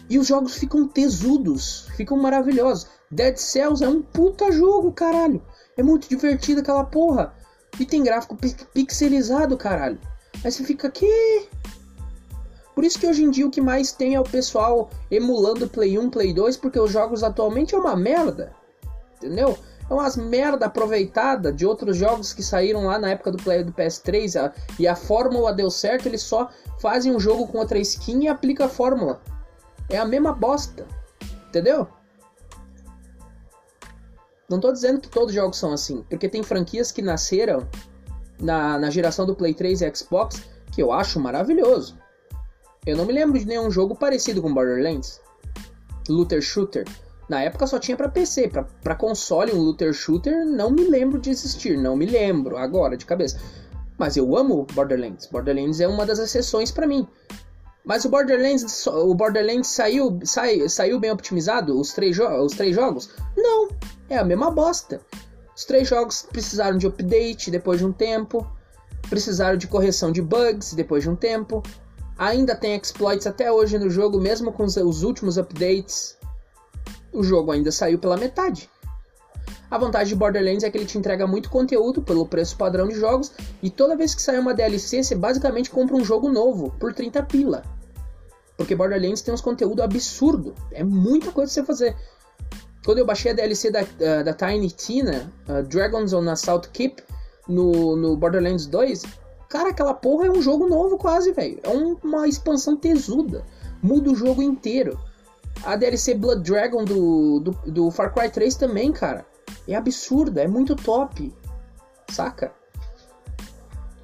E 0.08 0.18
os 0.18 0.26
jogos 0.26 0.56
ficam 0.56 0.86
tesudos, 0.86 1.86
ficam 1.96 2.16
maravilhosos. 2.16 2.88
Dead 3.10 3.36
Cells 3.36 3.84
é 3.84 3.88
um 3.88 4.02
puta 4.02 4.50
jogo, 4.52 4.92
caralho. 4.92 5.42
É 5.76 5.82
muito 5.82 6.08
divertido 6.08 6.60
aquela 6.60 6.84
porra. 6.84 7.34
E 7.78 7.84
tem 7.84 8.02
gráfico 8.02 8.36
pixelizado, 8.72 9.56
caralho. 9.56 9.98
Aí 10.44 10.50
você 10.50 10.64
fica 10.64 10.88
aqui. 10.88 11.48
Por 12.74 12.84
isso 12.84 12.98
que 12.98 13.06
hoje 13.06 13.24
em 13.24 13.30
dia 13.30 13.46
o 13.46 13.50
que 13.50 13.60
mais 13.60 13.92
tem 13.92 14.14
é 14.14 14.20
o 14.20 14.24
pessoal 14.24 14.90
emulando 15.10 15.68
Play 15.68 15.98
1, 15.98 16.10
Play 16.10 16.34
2, 16.34 16.58
porque 16.58 16.78
os 16.78 16.90
jogos 16.90 17.22
atualmente 17.22 17.74
é 17.74 17.78
uma 17.78 17.96
merda. 17.96 18.52
Entendeu? 19.16 19.56
É 19.88 19.94
umas 19.94 20.16
merda 20.16 20.66
aproveitada 20.66 21.52
de 21.52 21.64
outros 21.64 21.96
jogos 21.96 22.32
que 22.32 22.42
saíram 22.42 22.84
lá 22.84 22.98
na 22.98 23.10
época 23.10 23.30
do 23.30 23.42
Play 23.42 23.64
do 23.64 23.72
PS3 23.72 24.36
a, 24.38 24.52
e 24.78 24.86
a 24.86 24.94
fórmula 24.94 25.54
deu 25.54 25.70
certo, 25.70 26.06
eles 26.06 26.22
só 26.22 26.50
fazem 26.78 27.14
um 27.14 27.20
jogo 27.20 27.46
com 27.46 27.58
outra 27.58 27.78
skin 27.78 28.24
e 28.24 28.28
aplica 28.28 28.66
a 28.66 28.68
fórmula. 28.68 29.22
É 29.88 29.96
a 29.96 30.04
mesma 30.04 30.32
bosta. 30.32 30.86
Entendeu? 31.48 31.88
Não 34.48 34.60
tô 34.60 34.70
dizendo 34.72 35.00
que 35.00 35.08
todos 35.08 35.30
os 35.30 35.34
jogos 35.34 35.56
são 35.56 35.72
assim, 35.72 36.04
porque 36.08 36.28
tem 36.28 36.42
franquias 36.42 36.92
que 36.92 37.02
nasceram 37.02 37.66
na, 38.40 38.78
na 38.78 38.90
geração 38.90 39.26
do 39.26 39.34
Play 39.34 39.54
3 39.54 39.82
e 39.82 39.94
Xbox 39.94 40.42
que 40.72 40.82
eu 40.82 40.92
acho 40.92 41.18
maravilhoso. 41.18 41.98
Eu 42.84 42.96
não 42.96 43.06
me 43.06 43.12
lembro 43.12 43.38
de 43.38 43.46
nenhum 43.46 43.70
jogo 43.70 43.96
parecido 43.96 44.42
com 44.42 44.52
Borderlands. 44.52 45.20
Looter 46.08 46.40
Shooter. 46.40 46.84
Na 47.28 47.42
época 47.42 47.66
só 47.66 47.78
tinha 47.78 47.96
para 47.96 48.08
PC, 48.08 48.50
para 48.82 48.94
console 48.94 49.52
um 49.52 49.60
looter 49.60 49.92
shooter 49.92 50.46
não 50.46 50.70
me 50.70 50.84
lembro 50.84 51.18
de 51.18 51.30
existir, 51.30 51.76
não 51.76 51.96
me 51.96 52.06
lembro 52.06 52.56
agora 52.56 52.96
de 52.96 53.04
cabeça. 53.04 53.40
Mas 53.98 54.16
eu 54.16 54.36
amo 54.36 54.66
Borderlands. 54.74 55.26
Borderlands 55.26 55.80
é 55.80 55.88
uma 55.88 56.06
das 56.06 56.20
exceções 56.20 56.70
para 56.70 56.86
mim. 56.86 57.08
Mas 57.84 58.04
o 58.04 58.08
Borderlands, 58.08 58.86
o 58.86 59.14
Borderlands 59.14 59.68
saiu, 59.68 60.20
sai, 60.24 60.68
saiu 60.68 61.00
bem 61.00 61.10
otimizado 61.10 61.80
os 61.80 61.92
três, 61.92 62.18
os 62.18 62.52
três 62.52 62.74
jogos? 62.74 63.10
Não, 63.36 63.68
é 64.08 64.18
a 64.18 64.24
mesma 64.24 64.50
bosta. 64.50 65.00
Os 65.56 65.64
três 65.64 65.88
jogos 65.88 66.20
precisaram 66.22 66.76
de 66.76 66.86
update 66.86 67.50
depois 67.50 67.78
de 67.78 67.86
um 67.86 67.92
tempo, 67.92 68.46
precisaram 69.08 69.56
de 69.56 69.66
correção 69.66 70.12
de 70.12 70.20
bugs 70.20 70.74
depois 70.74 71.02
de 71.02 71.08
um 71.08 71.16
tempo. 71.16 71.62
Ainda 72.18 72.54
tem 72.54 72.76
exploits 72.76 73.26
até 73.26 73.50
hoje 73.50 73.78
no 73.78 73.88
jogo, 73.88 74.20
mesmo 74.20 74.52
com 74.52 74.64
os 74.64 75.02
últimos 75.02 75.38
updates. 75.38 76.18
O 77.10 77.22
jogo 77.22 77.52
ainda 77.52 77.72
saiu 77.72 77.98
pela 77.98 78.18
metade. 78.18 78.68
A 79.70 79.78
vantagem 79.78 80.08
de 80.08 80.14
Borderlands 80.14 80.62
é 80.62 80.70
que 80.70 80.76
ele 80.76 80.84
te 80.84 80.98
entrega 80.98 81.26
muito 81.26 81.50
conteúdo 81.50 82.02
pelo 82.02 82.26
preço 82.26 82.56
padrão 82.56 82.86
de 82.86 82.94
jogos, 82.94 83.32
e 83.62 83.70
toda 83.70 83.96
vez 83.96 84.14
que 84.14 84.22
sai 84.22 84.38
uma 84.38 84.54
DLC, 84.54 85.02
você 85.02 85.14
basicamente 85.14 85.70
compra 85.70 85.96
um 85.96 86.04
jogo 86.04 86.30
novo 86.30 86.74
por 86.78 86.92
30 86.92 87.22
pila. 87.24 87.62
Porque 88.56 88.74
Borderlands 88.74 89.22
tem 89.22 89.34
uns 89.34 89.40
conteúdo 89.40 89.82
absurdo, 89.82 90.54
é 90.70 90.84
muita 90.84 91.32
coisa 91.32 91.52
pra 91.52 91.62
você 91.62 91.66
fazer. 91.66 91.96
Quando 92.86 92.98
eu 92.98 93.04
baixei 93.04 93.32
a 93.32 93.34
DLC 93.34 93.68
da, 93.68 93.82
da 94.22 94.32
Tiny 94.32 94.70
Tina, 94.70 95.32
uh, 95.48 95.60
Dragons 95.64 96.12
on 96.12 96.28
Assault 96.30 96.68
Keep, 96.68 97.02
no, 97.48 97.96
no 97.96 98.16
Borderlands 98.16 98.64
2, 98.66 99.02
cara, 99.48 99.70
aquela 99.70 99.92
porra 99.92 100.28
é 100.28 100.30
um 100.30 100.40
jogo 100.40 100.68
novo 100.68 100.96
quase, 100.96 101.32
velho. 101.32 101.58
É 101.64 101.68
um, 101.68 101.96
uma 102.04 102.28
expansão 102.28 102.76
tesuda. 102.76 103.44
Muda 103.82 104.12
o 104.12 104.14
jogo 104.14 104.40
inteiro. 104.40 104.96
A 105.64 105.74
DLC 105.74 106.14
Blood 106.14 106.48
Dragon 106.48 106.84
do, 106.84 107.40
do, 107.40 107.50
do 107.72 107.90
Far 107.90 108.14
Cry 108.14 108.30
3 108.30 108.54
também, 108.54 108.92
cara. 108.92 109.26
É 109.66 109.74
absurda, 109.74 110.42
é 110.42 110.46
muito 110.46 110.76
top. 110.76 111.34
Saca? 112.08 112.52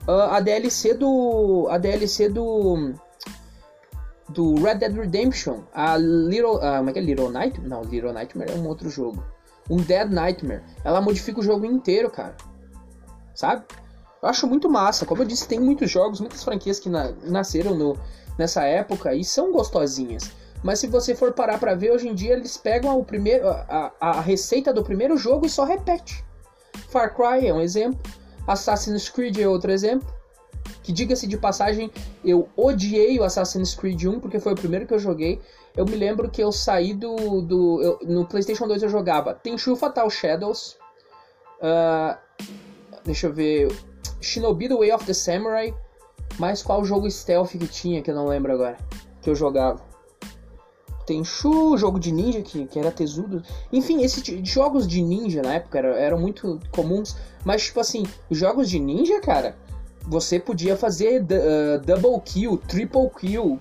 Uh, 0.09 0.33
a 0.33 0.41
DLC 0.41 0.95
do. 0.95 1.69
A 1.71 1.79
DLC 1.79 2.29
do 2.29 2.95
do 4.33 4.55
Red 4.63 4.77
Dead 4.77 4.95
Redemption, 4.95 5.61
a 5.73 5.97
Little, 5.97 6.57
uh, 6.57 6.79
como 6.79 6.91
é 6.91 6.93
que 6.93 6.99
é 6.99 7.03
Little 7.03 7.31
Nightmare? 7.31 7.69
Não, 7.69 7.83
Little 7.83 8.13
Nightmare 8.13 8.51
é 8.51 8.55
um 8.55 8.67
outro 8.67 8.89
jogo. 8.89 9.23
Um 9.71 9.77
Dead 9.77 10.11
Nightmare, 10.11 10.63
ela 10.85 11.01
modifica 11.01 11.41
o 11.41 11.43
jogo 11.43 11.65
inteiro, 11.65 12.11
cara. 12.11 12.37
Sabe? 13.35 13.65
Eu 14.23 14.29
acho 14.29 14.47
muito 14.47 14.69
massa. 14.69 15.07
Como 15.07 15.23
eu 15.23 15.27
disse, 15.27 15.49
tem 15.49 15.59
muitos 15.59 15.91
jogos, 15.91 16.21
muitas 16.21 16.45
franquias 16.45 16.79
que 16.79 16.89
na, 16.89 17.13
nasceram 17.25 17.75
no, 17.75 17.99
nessa 18.39 18.65
época 18.65 19.15
e 19.15 19.25
são 19.25 19.53
gostosinhas. 19.53 20.31
Mas 20.63 20.79
se 20.79 20.87
você 20.87 21.15
for 21.15 21.33
parar 21.33 21.59
para 21.59 21.75
ver, 21.75 21.91
hoje 21.91 22.09
em 22.09 22.15
dia 22.15 22.35
eles 22.35 22.57
pegam 22.57 22.99
o 22.99 23.05
primeiro, 23.05 23.49
a, 23.49 23.93
a, 24.01 24.11
a 24.11 24.21
receita 24.21 24.73
do 24.73 24.85
primeiro 24.85 25.17
jogo 25.17 25.45
e 25.45 25.51
só 25.51 25.65
repete. 25.65 26.25
Far 26.89 27.15
Cry 27.15 27.49
é 27.49 27.53
um 27.53 27.61
exemplo. 27.61 28.01
Assassin's 28.47 29.09
Creed 29.09 29.39
é 29.39 29.49
outro 29.49 29.73
exemplo. 29.73 30.07
Que 30.83 30.93
diga-se 30.93 31.27
de 31.27 31.37
passagem, 31.37 31.91
eu 32.25 32.49
odiei 32.57 33.19
o 33.19 33.25
Assassin's 33.25 33.75
Creed 33.75 34.05
1 34.05 34.21
porque 34.21 34.41
foi 34.41 34.53
o 34.53 34.57
primeiro 34.57 34.87
que 34.87 34.95
eu 34.95 34.99
joguei. 34.99 35.41
Eu 35.77 35.87
me 35.87 35.97
lembro 35.97 36.29
que 36.29 36.43
eu 36.43 36.51
saí 36.51 36.93
do. 36.93 37.41
do 37.41 37.83
eu, 37.83 37.99
no 38.03 38.27
PlayStation 38.27 38.67
2 38.67 38.83
eu 38.83 38.89
jogava 38.89 39.35
Tenchu 39.35 39.77
Fatal 39.77 40.11
Shadows. 40.11 40.77
Uh, 41.59 42.17
deixa 43.05 43.29
eu 43.29 43.33
ver. 43.33 43.73
Shinobi 44.21 44.69
The 44.69 44.75
Way 44.75 44.93
of 44.93 45.05
the 45.05 45.15
Samurai. 45.15 45.75
Mas 46.39 46.63
qual 46.63 46.85
jogo 46.85 47.11
stealth 47.11 47.51
que 47.51 47.67
tinha 47.69 48.03
que 48.03 48.11
eu 48.11 48.15
não 48.15 48.27
lembro 48.27 48.53
agora? 48.53 48.77
Que 49.21 49.31
eu 49.31 49.35
jogava. 49.35 49.81
Tenchu, 51.07 51.77
jogo 51.77 51.99
de 51.99 52.13
ninja 52.13 52.43
que, 52.43 52.67
que 52.67 52.79
era 52.79 52.91
tesudo. 52.91 53.43
Enfim, 53.73 54.03
esses 54.03 54.23
jogos 54.49 54.87
de 54.87 55.03
ninja 55.03 55.43
na 55.43 55.55
época 55.55 55.79
eram, 55.79 55.91
eram 55.91 56.19
muito 56.19 56.61
comuns. 56.71 57.17
Mas, 57.45 57.65
tipo 57.65 57.81
assim, 57.81 58.05
jogos 58.31 58.71
de 58.71 58.79
ninja, 58.79 59.21
cara, 59.21 59.57
você 60.07 60.39
podia 60.39 60.77
fazer 60.77 61.23
uh, 61.23 61.81
double 61.85 62.21
kill, 62.25 62.59
triple 62.59 63.11
kill, 63.19 63.59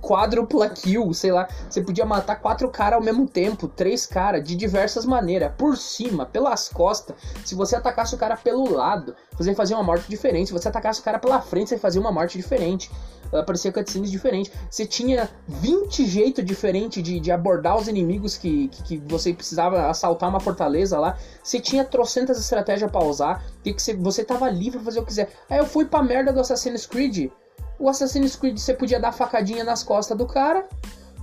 quádrupla 0.00 0.68
kill, 0.68 1.12
sei 1.12 1.32
lá. 1.32 1.48
Você 1.68 1.80
podia 1.80 2.04
matar 2.04 2.36
quatro 2.36 2.68
caras 2.70 2.98
ao 2.98 3.04
mesmo 3.04 3.26
tempo, 3.26 3.68
três 3.68 4.06
caras, 4.06 4.42
de 4.42 4.54
diversas 4.54 5.04
maneiras. 5.04 5.52
Por 5.56 5.76
cima, 5.76 6.26
pelas 6.26 6.68
costas. 6.68 7.16
Se 7.44 7.54
você 7.54 7.76
atacasse 7.76 8.14
o 8.14 8.18
cara 8.18 8.36
pelo 8.36 8.70
lado, 8.70 9.14
você 9.36 9.54
fazia 9.54 9.76
uma 9.76 9.82
morte 9.82 10.08
diferente. 10.08 10.48
Se 10.48 10.52
você 10.52 10.68
atacasse 10.68 11.00
o 11.00 11.04
cara 11.04 11.18
pela 11.18 11.40
frente, 11.40 11.70
você 11.70 11.78
fazia 11.78 12.00
uma 12.00 12.12
morte 12.12 12.36
diferente. 12.36 12.90
Aparecia 13.32 13.70
cutscenes 13.70 14.10
diferentes. 14.10 14.50
Você 14.70 14.86
tinha 14.86 15.28
20 15.46 16.06
jeitos 16.06 16.44
diferentes 16.44 17.02
de, 17.02 17.20
de 17.20 17.30
abordar 17.30 17.76
os 17.76 17.86
inimigos 17.86 18.36
que, 18.36 18.68
que, 18.68 18.82
que, 18.82 18.96
você 18.98 19.34
precisava 19.34 19.88
assaltar 19.88 20.28
uma 20.30 20.40
fortaleza 20.40 20.98
lá. 20.98 21.18
Você 21.42 21.60
tinha 21.60 21.84
trocentas 21.84 22.38
estratégias 22.38 22.90
para 22.90 23.04
usar. 23.04 23.44
E 23.64 23.72
que 23.72 23.82
você, 23.82 23.94
você 23.94 24.24
tava 24.24 24.48
livre 24.48 24.78
pra 24.78 24.86
fazer 24.86 25.00
o 25.00 25.02
que 25.02 25.08
quiser. 25.08 25.30
Aí 25.50 25.58
eu 25.58 25.66
fui 25.66 25.84
pra 25.84 26.02
merda 26.02 26.32
do 26.32 26.40
Assassin's 26.40 26.86
Creed 26.86 27.30
o 27.78 27.88
Assassin's 27.88 28.36
Creed 28.36 28.58
você 28.58 28.74
podia 28.74 28.98
dar 28.98 29.12
facadinha 29.12 29.62
nas 29.64 29.82
costas 29.82 30.16
do 30.16 30.26
cara, 30.26 30.66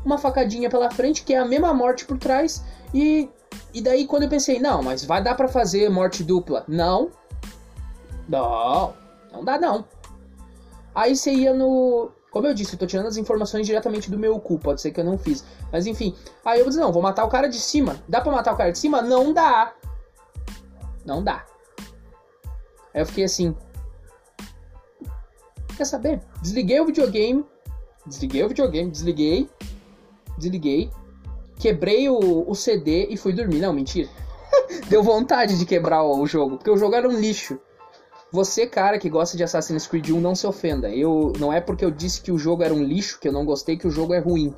uma 0.04 0.18
facadinha 0.18 0.70
pela 0.70 0.90
frente, 0.90 1.24
que 1.24 1.34
é 1.34 1.38
a 1.38 1.46
mesma 1.46 1.74
morte 1.74 2.06
por 2.06 2.18
trás, 2.18 2.64
e, 2.94 3.30
e 3.74 3.82
daí 3.82 4.06
quando 4.06 4.24
eu 4.24 4.30
pensei, 4.30 4.60
não, 4.60 4.82
mas 4.82 5.04
vai 5.04 5.22
dar 5.22 5.36
para 5.36 5.48
fazer 5.48 5.90
morte 5.90 6.24
dupla. 6.24 6.64
Não. 6.68 7.12
Não, 8.28 8.94
não 9.32 9.44
dá 9.44 9.60
não. 9.60 9.86
Aí 10.94 11.16
você 11.16 11.32
ia 11.32 11.54
no. 11.54 12.10
Como 12.32 12.48
eu 12.48 12.54
disse, 12.54 12.74
eu 12.74 12.80
tô 12.80 12.86
tirando 12.86 13.08
as 13.08 13.18
informações 13.18 13.66
diretamente 13.66 14.10
do 14.10 14.18
meu 14.18 14.40
cu, 14.40 14.58
pode 14.58 14.82
ser 14.82 14.92
que 14.92 15.00
eu 15.00 15.06
não 15.06 15.18
fiz. 15.18 15.44
Mas 15.72 15.86
enfim. 15.86 16.16
Aí 16.44 16.60
eu 16.60 16.66
disse, 16.66 16.80
não, 16.80 16.92
vou 16.92 17.02
matar 17.02 17.26
o 17.26 17.30
cara 17.30 17.48
de 17.48 17.60
cima. 17.60 17.98
Dá 18.08 18.22
pra 18.22 18.32
matar 18.32 18.54
o 18.54 18.58
cara 18.58 18.72
de 18.72 18.78
cima? 18.78 19.02
Não 19.02 19.34
dá. 19.34 19.74
Não 21.06 21.24
dá. 21.24 21.46
Aí 22.94 23.02
eu 23.02 23.06
fiquei 23.06 23.26
assim. 23.26 23.56
Quer 25.76 25.86
saber? 25.86 26.22
Desliguei 26.42 26.80
o 26.80 26.86
videogame. 26.86 27.46
Desliguei 28.06 28.44
o 28.44 28.48
videogame, 28.48 28.92
desliguei. 28.92 29.50
Desliguei. 30.38 30.90
Quebrei 31.58 32.10
o, 32.10 32.50
o 32.50 32.56
CD 32.56 33.08
e 33.10 33.18
fui 33.18 33.34
dormir. 33.34 33.60
Não, 33.60 33.74
mentira. 33.74 34.10
Deu 34.90 35.02
vontade 35.02 35.58
de 35.58 35.66
quebrar 35.66 36.04
o 36.04 36.26
jogo, 36.26 36.58
porque 36.58 36.70
o 36.70 36.78
jogo 36.78 36.96
era 36.96 37.08
um 37.08 37.18
lixo. 37.20 37.60
Você, 38.32 38.68
cara, 38.68 39.00
que 39.00 39.10
gosta 39.10 39.38
de 39.38 39.44
Assassin's 39.44 39.88
Creed 39.88 40.10
1, 40.10 40.20
não 40.20 40.36
se 40.36 40.46
ofenda. 40.46 40.90
Eu 40.90 41.32
não 41.40 41.54
é 41.54 41.62
porque 41.62 41.86
eu 41.86 41.92
disse 41.92 42.22
que 42.22 42.32
o 42.32 42.38
jogo 42.38 42.64
era 42.64 42.74
um 42.74 42.84
lixo 42.84 43.20
que 43.20 43.28
eu 43.28 43.32
não 43.32 43.46
gostei 43.46 43.78
que 43.78 43.88
o 43.88 43.92
jogo 43.92 44.14
é 44.14 44.20
ruim. 44.20 44.54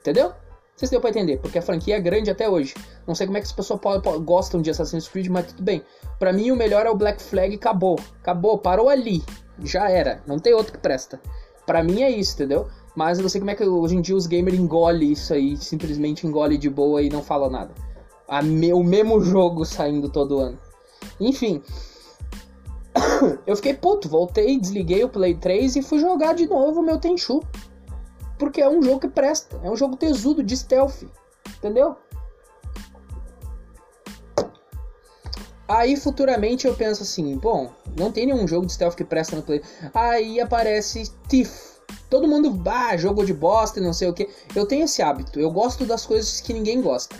Entendeu? 0.00 0.32
Vocês 0.76 0.90
deu 0.90 1.00
pra 1.00 1.10
entender, 1.10 1.38
porque 1.38 1.58
a 1.58 1.62
franquia 1.62 1.96
é 1.96 2.00
grande 2.00 2.30
até 2.30 2.48
hoje. 2.48 2.74
Não 3.06 3.14
sei 3.14 3.26
como 3.26 3.38
é 3.38 3.40
que 3.40 3.46
as 3.46 3.52
pessoas 3.52 3.80
gostam 4.24 4.60
de 4.60 4.70
Assassin's 4.70 5.06
Creed, 5.08 5.28
mas 5.28 5.46
tudo 5.46 5.62
bem. 5.62 5.82
Para 6.18 6.32
mim, 6.32 6.50
o 6.50 6.56
melhor 6.56 6.84
é 6.84 6.90
o 6.90 6.96
Black 6.96 7.22
Flag 7.22 7.54
acabou. 7.54 7.98
Acabou, 8.20 8.58
parou 8.58 8.88
ali. 8.88 9.22
Já 9.62 9.88
era. 9.88 10.22
Não 10.26 10.38
tem 10.38 10.54
outro 10.54 10.72
que 10.72 10.78
presta. 10.78 11.20
Para 11.66 11.82
mim 11.82 12.02
é 12.02 12.10
isso, 12.10 12.34
entendeu? 12.34 12.68
Mas 12.94 13.18
eu 13.18 13.22
não 13.22 13.28
sei 13.28 13.40
como 13.40 13.50
é 13.50 13.54
que 13.54 13.64
hoje 13.64 13.96
em 13.96 14.00
dia 14.00 14.14
os 14.14 14.26
gamers 14.26 14.58
engolem 14.58 15.12
isso 15.12 15.32
aí, 15.32 15.56
simplesmente 15.56 16.26
engole 16.26 16.56
de 16.56 16.70
boa 16.70 17.02
e 17.02 17.08
não 17.08 17.22
fala 17.22 17.50
nada. 17.50 17.72
Me, 18.42 18.72
o 18.72 18.82
mesmo 18.82 19.20
jogo 19.20 19.64
saindo 19.64 20.08
todo 20.08 20.38
ano. 20.38 20.58
Enfim. 21.20 21.62
eu 23.46 23.56
fiquei 23.56 23.74
puto, 23.74 24.08
voltei, 24.08 24.58
desliguei 24.58 25.02
o 25.04 25.08
Play 25.08 25.34
3 25.34 25.76
e 25.76 25.82
fui 25.82 25.98
jogar 25.98 26.34
de 26.34 26.46
novo 26.46 26.80
o 26.80 26.82
meu 26.82 26.98
Tenchu. 26.98 27.42
Porque 28.38 28.60
é 28.60 28.68
um 28.68 28.82
jogo 28.82 29.00
que 29.00 29.08
presta, 29.08 29.60
é 29.62 29.70
um 29.70 29.76
jogo 29.76 29.96
tesudo 29.96 30.42
de 30.42 30.56
stealth, 30.56 31.04
entendeu? 31.58 31.96
Aí 35.66 35.96
futuramente 35.96 36.66
eu 36.66 36.74
penso 36.74 37.02
assim, 37.02 37.36
bom, 37.38 37.70
não 37.96 38.12
tem 38.12 38.26
nenhum 38.26 38.46
jogo 38.46 38.66
de 38.66 38.72
stealth 38.72 38.94
que 38.94 39.04
presta 39.04 39.36
no 39.36 39.42
Play. 39.42 39.62
Aí 39.94 40.40
aparece 40.40 41.10
Thief. 41.28 41.74
Todo 42.10 42.28
mundo, 42.28 42.50
bah, 42.50 42.96
jogo 42.96 43.24
de 43.24 43.32
bosta 43.32 43.80
e 43.80 43.82
não 43.82 43.92
sei 43.92 44.08
o 44.08 44.12
que. 44.12 44.28
Eu 44.54 44.66
tenho 44.66 44.84
esse 44.84 45.02
hábito, 45.02 45.40
eu 45.40 45.50
gosto 45.50 45.84
das 45.84 46.04
coisas 46.04 46.40
que 46.40 46.52
ninguém 46.52 46.82
gosta. 46.82 47.16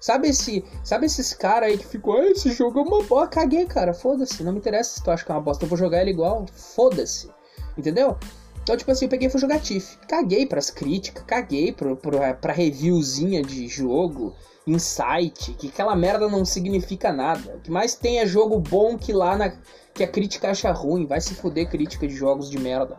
Sabe 0.00 0.28
esse, 0.28 0.64
sabe 0.82 1.06
esses 1.06 1.32
caras 1.32 1.70
aí 1.70 1.78
que 1.78 1.86
ficam, 1.86 2.14
ah, 2.14 2.26
esse 2.26 2.50
jogo 2.50 2.80
é 2.80 2.82
uma 2.82 3.02
bosta, 3.04 3.28
caguei, 3.28 3.66
cara, 3.66 3.94
foda-se, 3.94 4.42
não 4.42 4.52
me 4.52 4.58
interessa 4.58 4.96
se 4.96 5.02
tu 5.02 5.10
acha 5.12 5.24
que 5.24 5.30
é 5.30 5.34
uma 5.34 5.40
bosta, 5.40 5.64
eu 5.64 5.68
vou 5.68 5.78
jogar 5.78 6.00
ele 6.00 6.10
igual, 6.10 6.44
foda-se. 6.52 7.30
Entendeu? 7.78 8.16
Então, 8.62 8.76
tipo 8.76 8.90
assim, 8.90 9.06
eu 9.06 9.08
peguei 9.08 9.28
e 9.28 9.30
fui 9.30 9.40
jogar 9.40 9.60
TIFF. 9.60 9.98
Caguei 10.08 10.46
pras 10.46 10.70
críticas, 10.70 11.24
caguei 11.26 11.72
pro, 11.72 11.96
pro, 11.96 12.18
pra 12.40 12.52
reviewzinha 12.52 13.42
de 13.42 13.66
jogo, 13.66 14.34
insight, 14.66 15.54
que 15.54 15.68
aquela 15.68 15.96
merda 15.96 16.28
não 16.28 16.44
significa 16.44 17.12
nada. 17.12 17.56
O 17.56 17.60
que 17.60 17.70
mais 17.70 17.94
tem 17.94 18.20
é 18.20 18.26
jogo 18.26 18.58
bom 18.58 18.96
que 18.96 19.12
lá 19.12 19.36
na, 19.36 19.52
que 19.92 20.04
a 20.04 20.08
crítica 20.08 20.50
acha 20.50 20.70
ruim. 20.72 21.06
Vai 21.06 21.20
se 21.20 21.34
fuder 21.34 21.68
crítica 21.68 22.06
de 22.06 22.14
jogos 22.14 22.50
de 22.50 22.58
merda. 22.58 22.98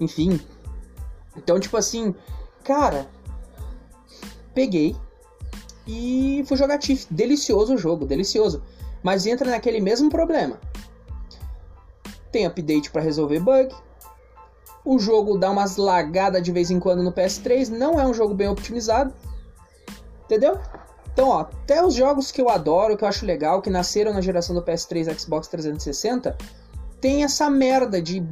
Enfim. 0.00 0.40
Então, 1.36 1.60
tipo 1.60 1.76
assim, 1.76 2.14
cara, 2.64 3.06
peguei 4.54 4.96
e 5.86 6.44
fui 6.46 6.56
jogar 6.56 6.78
TIFF. 6.78 7.06
Delicioso 7.10 7.74
o 7.74 7.78
jogo, 7.78 8.04
delicioso. 8.04 8.62
Mas 9.02 9.26
entra 9.26 9.50
naquele 9.50 9.80
mesmo 9.80 10.10
problema. 10.10 10.58
Tem 12.32 12.46
update 12.46 12.90
para 12.90 13.02
resolver 13.02 13.38
bug, 13.38 13.74
o 14.86 15.00
jogo 15.00 15.36
dá 15.36 15.50
umas 15.50 15.76
lagadas 15.76 16.40
de 16.42 16.52
vez 16.52 16.70
em 16.70 16.78
quando 16.78 17.02
no 17.02 17.12
PS3, 17.12 17.68
não 17.68 17.98
é 17.98 18.06
um 18.06 18.14
jogo 18.14 18.34
bem 18.34 18.48
otimizado. 18.48 19.12
Entendeu? 20.24 20.58
Então, 21.16 21.30
ó, 21.30 21.40
até 21.40 21.82
os 21.82 21.94
jogos 21.94 22.30
que 22.30 22.42
eu 22.42 22.50
adoro, 22.50 22.94
que 22.94 23.02
eu 23.02 23.08
acho 23.08 23.24
legal, 23.24 23.62
que 23.62 23.70
nasceram 23.70 24.12
na 24.12 24.20
geração 24.20 24.54
do 24.54 24.60
PS3 24.60 25.10
e 25.10 25.18
Xbox 25.18 25.48
360, 25.48 26.36
tem 27.00 27.24
essa 27.24 27.48
merda 27.48 28.02
de 28.02 28.22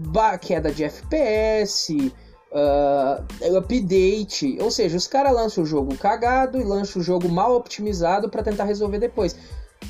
queda 0.43 0.71
de 0.71 0.85
FPS, 0.85 2.13
uh, 2.53 3.57
update. 3.57 4.59
Ou 4.61 4.71
seja, 4.71 4.99
os 4.99 5.07
caras 5.07 5.33
lançam 5.33 5.65
o 5.65 5.67
jogo 5.67 5.97
cagado 5.97 6.61
e 6.61 6.63
lançam 6.63 7.01
o 7.01 7.03
jogo 7.03 7.27
mal 7.27 7.57
optimizado 7.57 8.29
para 8.29 8.43
tentar 8.43 8.65
resolver 8.65 8.99
depois. 8.99 9.35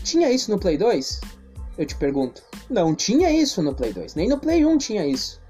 Tinha 0.04 0.30
isso 0.30 0.52
no 0.52 0.59
Play 0.61 0.78
2? 0.78 1.20
Eu 1.76 1.87
te 1.87 1.96
pergunto. 1.96 2.44
Não 2.70 2.94
tinha 2.94 3.28
isso 3.28 3.61
no 3.61 3.74
Play 3.74 3.92
2, 3.92 4.14
nem 4.14 4.28
no 4.28 4.38
Play 4.38 4.64
1 4.64 4.78
tinha 4.78 5.04
isso. 5.04 5.42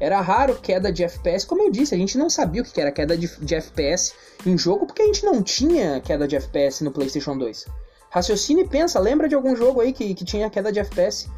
Era 0.00 0.20
raro 0.20 0.56
queda 0.56 0.92
de 0.92 1.02
FPS, 1.02 1.44
como 1.44 1.62
eu 1.62 1.70
disse, 1.70 1.94
a 1.94 1.98
gente 1.98 2.16
não 2.16 2.30
sabia 2.30 2.62
o 2.62 2.64
que 2.64 2.80
era 2.80 2.92
queda 2.92 3.16
de, 3.16 3.26
de 3.40 3.54
FPS 3.54 4.12
em 4.46 4.56
jogo 4.56 4.86
porque 4.86 5.02
a 5.02 5.06
gente 5.06 5.24
não 5.24 5.42
tinha 5.42 6.00
queda 6.00 6.28
de 6.28 6.36
FPS 6.36 6.84
no 6.84 6.92
PlayStation 6.92 7.36
2. 7.36 7.66
Raciocine 8.10 8.62
e 8.62 8.68
pensa, 8.68 8.98
lembra 8.98 9.28
de 9.28 9.34
algum 9.34 9.54
jogo 9.56 9.80
aí 9.80 9.92
que, 9.92 10.14
que 10.14 10.24
tinha 10.24 10.48
queda 10.48 10.72
de 10.72 10.78
FPS? 10.78 11.28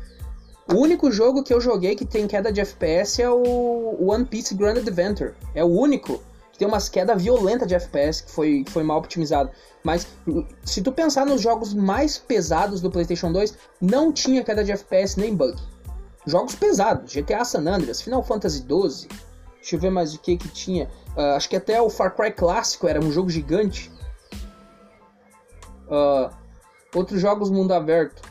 O 0.69 0.75
único 0.75 1.11
jogo 1.11 1.43
que 1.43 1.53
eu 1.53 1.61
joguei 1.61 1.97
que 1.97 2.05
tem 2.05 2.29
queda 2.29 2.53
de 2.53 2.61
FPS 2.61 3.21
é 3.21 3.29
o 3.29 3.97
One 4.09 4.25
Piece 4.25 4.55
Grand 4.55 4.77
Adventure. 4.77 5.35
É 5.53 5.65
o 5.65 5.67
único 5.67 6.23
que 6.53 6.59
tem 6.59 6.69
umas 6.69 6.89
quedas 6.89 7.21
violentas 7.21 7.67
de 7.67 7.75
FPS 7.75 8.23
que 8.23 8.31
foi, 8.31 8.63
que 8.63 8.71
foi 8.71 8.85
mal 8.85 8.99
optimizado. 8.99 9.51
Mas 9.83 10.07
se 10.65 10.81
tu 10.81 10.93
pensar 10.93 11.27
nos 11.27 11.41
jogos 11.41 11.75
mais 11.75 12.19
pesados 12.19 12.81
do 12.81 12.91
PlayStation 12.91 13.33
2, 13.33 13.55
não 13.81 14.13
tinha 14.13 14.45
queda 14.45 14.63
de 14.63 14.71
FPS 14.71 15.19
nem 15.19 15.35
bug. 15.35 15.61
Jogos 16.31 16.55
pesados, 16.55 17.13
GTA 17.13 17.45
San 17.45 17.67
Andreas, 17.67 18.01
Final 18.01 18.23
Fantasy 18.23 18.59
XII. 18.59 19.09
Deixa 19.57 19.77
eu 19.77 19.81
ver 19.81 19.91
mais 19.91 20.15
o 20.15 20.19
que 20.19 20.37
que 20.37 20.49
tinha. 20.49 20.89
Uh, 21.17 21.37
acho 21.37 21.49
que 21.49 21.57
até 21.57 21.81
o 21.81 21.91
Far 21.91 22.15
Cry 22.15 22.33
clássico 22.33 22.89
era 22.89 23.01
um 23.01 23.11
jogo 23.11 23.29
gigante. 23.29 23.91
Uh, 25.87 26.33
outros 26.95 27.21
jogos 27.21 27.51
mundo 27.51 27.73
aberto. 27.73 28.23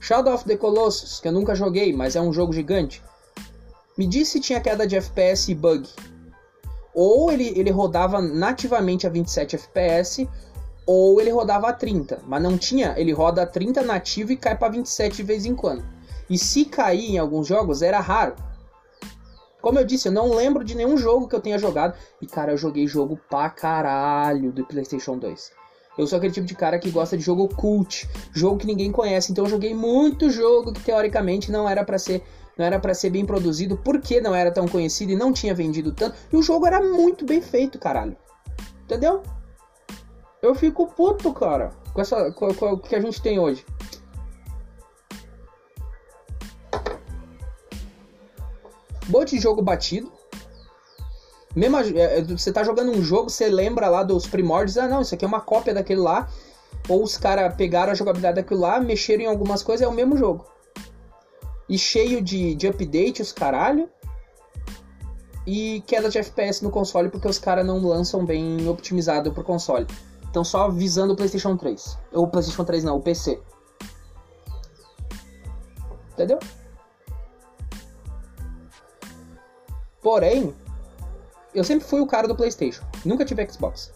Shadow 0.00 0.34
of 0.34 0.44
the 0.44 0.56
Colossus, 0.56 1.20
que 1.20 1.28
eu 1.28 1.32
nunca 1.32 1.54
joguei, 1.54 1.92
mas 1.92 2.16
é 2.16 2.20
um 2.20 2.32
jogo 2.32 2.52
gigante. 2.52 3.02
Me 3.96 4.06
disse 4.06 4.32
se 4.32 4.40
tinha 4.40 4.60
queda 4.60 4.86
de 4.86 4.96
FPS 4.96 5.52
e 5.52 5.54
bug. 5.54 5.88
Ou 6.94 7.30
ele, 7.30 7.48
ele 7.56 7.70
rodava 7.70 8.20
nativamente 8.20 9.06
a 9.06 9.10
27 9.10 9.56
FPS, 9.56 10.28
ou 10.86 11.20
ele 11.20 11.30
rodava 11.30 11.68
a 11.68 11.72
30. 11.72 12.20
Mas 12.26 12.42
não 12.42 12.58
tinha, 12.58 12.94
ele 12.96 13.12
roda 13.12 13.42
a 13.42 13.46
30 13.46 13.82
nativo 13.82 14.32
e 14.32 14.36
cai 14.36 14.56
para 14.56 14.72
27 14.72 15.16
de 15.16 15.22
vez 15.22 15.44
em 15.44 15.54
quando. 15.54 15.84
E 16.32 16.38
se 16.38 16.64
cair 16.64 17.10
em 17.10 17.18
alguns 17.18 17.46
jogos, 17.46 17.82
era 17.82 18.00
raro. 18.00 18.34
Como 19.60 19.78
eu 19.78 19.84
disse, 19.84 20.08
eu 20.08 20.12
não 20.12 20.34
lembro 20.34 20.64
de 20.64 20.74
nenhum 20.74 20.96
jogo 20.96 21.28
que 21.28 21.36
eu 21.36 21.42
tenha 21.42 21.58
jogado. 21.58 21.94
E 22.22 22.26
cara, 22.26 22.52
eu 22.52 22.56
joguei 22.56 22.86
jogo 22.86 23.20
pra 23.28 23.50
caralho 23.50 24.50
do 24.50 24.64
PlayStation 24.64 25.18
2. 25.18 25.52
Eu 25.98 26.06
sou 26.06 26.16
aquele 26.16 26.32
tipo 26.32 26.46
de 26.46 26.54
cara 26.54 26.78
que 26.78 26.90
gosta 26.90 27.18
de 27.18 27.22
jogo 27.22 27.46
cult, 27.54 28.08
jogo 28.32 28.56
que 28.56 28.66
ninguém 28.66 28.90
conhece. 28.90 29.30
Então 29.30 29.44
eu 29.44 29.50
joguei 29.50 29.74
muito 29.74 30.30
jogo 30.30 30.72
que 30.72 30.80
teoricamente 30.80 31.52
não 31.52 31.68
era 31.68 31.84
para 31.84 31.98
ser, 31.98 32.24
não 32.56 32.64
era 32.64 32.80
para 32.80 32.94
ser 32.94 33.10
bem 33.10 33.26
produzido, 33.26 33.76
porque 33.76 34.18
não 34.18 34.34
era 34.34 34.50
tão 34.50 34.66
conhecido 34.66 35.12
e 35.12 35.16
não 35.16 35.34
tinha 35.34 35.54
vendido 35.54 35.92
tanto. 35.92 36.16
E 36.32 36.36
o 36.38 36.42
jogo 36.42 36.66
era 36.66 36.80
muito 36.80 37.26
bem 37.26 37.42
feito, 37.42 37.78
caralho. 37.78 38.16
Entendeu? 38.84 39.22
Eu 40.40 40.54
fico 40.54 40.86
puto, 40.86 41.30
cara, 41.34 41.72
com 41.92 42.00
essa 42.00 42.32
com, 42.32 42.54
com 42.54 42.72
o 42.72 42.78
que 42.78 42.96
a 42.96 43.00
gente 43.00 43.20
tem 43.20 43.38
hoje. 43.38 43.66
Monte 49.12 49.36
de 49.36 49.40
jogo 49.40 49.62
batido. 49.62 50.10
Mesmo, 51.54 51.76
é, 51.76 52.18
é, 52.18 52.22
você 52.22 52.50
tá 52.50 52.64
jogando 52.64 52.92
um 52.92 53.02
jogo, 53.02 53.28
você 53.28 53.48
lembra 53.48 53.88
lá 53.88 54.02
dos 54.02 54.26
primórdios, 54.26 54.78
ah 54.78 54.88
não, 54.88 55.02
isso 55.02 55.14
aqui 55.14 55.24
é 55.24 55.28
uma 55.28 55.40
cópia 55.40 55.74
daquele 55.74 56.00
lá. 56.00 56.28
Ou 56.88 57.02
os 57.02 57.16
caras 57.16 57.54
pegaram 57.54 57.92
a 57.92 57.94
jogabilidade 57.94 58.36
daquilo 58.36 58.60
lá, 58.60 58.80
mexeram 58.80 59.24
em 59.24 59.26
algumas 59.26 59.62
coisas, 59.62 59.86
é 59.86 59.88
o 59.88 59.92
mesmo 59.92 60.16
jogo. 60.16 60.46
E 61.68 61.78
cheio 61.78 62.20
de, 62.22 62.54
de 62.54 62.66
update, 62.66 63.22
os 63.22 63.32
caralho. 63.32 63.88
E 65.46 65.82
queda 65.86 66.08
de 66.08 66.18
FPS 66.18 66.62
no 66.62 66.70
console, 66.70 67.08
porque 67.08 67.28
os 67.28 67.38
caras 67.38 67.66
não 67.66 67.78
lançam 67.84 68.24
bem 68.24 68.66
otimizado 68.68 69.32
pro 69.32 69.44
console. 69.44 69.86
Então 70.30 70.42
só 70.42 70.70
visando 70.70 71.12
o 71.12 71.16
PlayStation 71.16 71.56
3. 71.56 71.98
Ou 72.12 72.24
o 72.24 72.28
PlayStation 72.28 72.64
3 72.64 72.84
não, 72.84 72.96
o 72.96 73.02
PC. 73.02 73.40
Entendeu? 76.12 76.38
Porém, 80.02 80.52
eu 81.54 81.62
sempre 81.62 81.86
fui 81.86 82.00
o 82.00 82.06
cara 82.06 82.26
do 82.26 82.34
PlayStation, 82.34 82.82
nunca 83.04 83.24
tive 83.24 83.46
Xbox. 83.48 83.92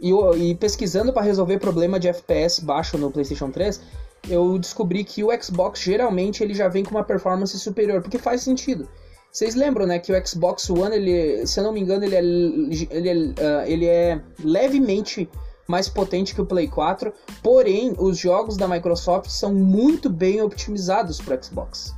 E, 0.00 0.10
e 0.12 0.54
pesquisando 0.54 1.12
para 1.12 1.22
resolver 1.22 1.58
problema 1.58 2.00
de 2.00 2.08
FPS 2.08 2.60
baixo 2.60 2.96
no 2.96 3.10
PlayStation 3.10 3.50
3, 3.50 3.80
eu 4.28 4.58
descobri 4.58 5.04
que 5.04 5.22
o 5.22 5.28
Xbox 5.42 5.80
geralmente 5.80 6.42
ele 6.42 6.54
já 6.54 6.68
vem 6.68 6.84
com 6.84 6.92
uma 6.92 7.04
performance 7.04 7.58
superior, 7.58 8.00
porque 8.00 8.18
faz 8.18 8.42
sentido. 8.42 8.88
Vocês 9.30 9.54
lembram, 9.54 9.86
né, 9.86 9.98
que 9.98 10.12
o 10.12 10.26
Xbox 10.26 10.68
One, 10.70 10.96
ele, 10.96 11.46
se 11.46 11.60
eu 11.60 11.64
não 11.64 11.72
me 11.72 11.80
engano, 11.80 12.04
ele 12.04 12.16
é, 12.16 12.20
ele 12.90 13.08
é, 13.08 13.14
uh, 13.14 13.66
ele 13.66 13.86
é 13.86 14.20
levemente 14.42 15.28
mais 15.68 15.88
potente 15.88 16.34
que 16.34 16.40
o 16.40 16.46
Play 16.46 16.66
4, 16.66 17.12
porém 17.42 17.94
os 17.96 18.18
jogos 18.18 18.56
da 18.56 18.66
Microsoft 18.66 19.30
são 19.30 19.54
muito 19.54 20.10
bem 20.10 20.42
optimizados 20.42 21.20
para 21.20 21.40
Xbox. 21.40 21.94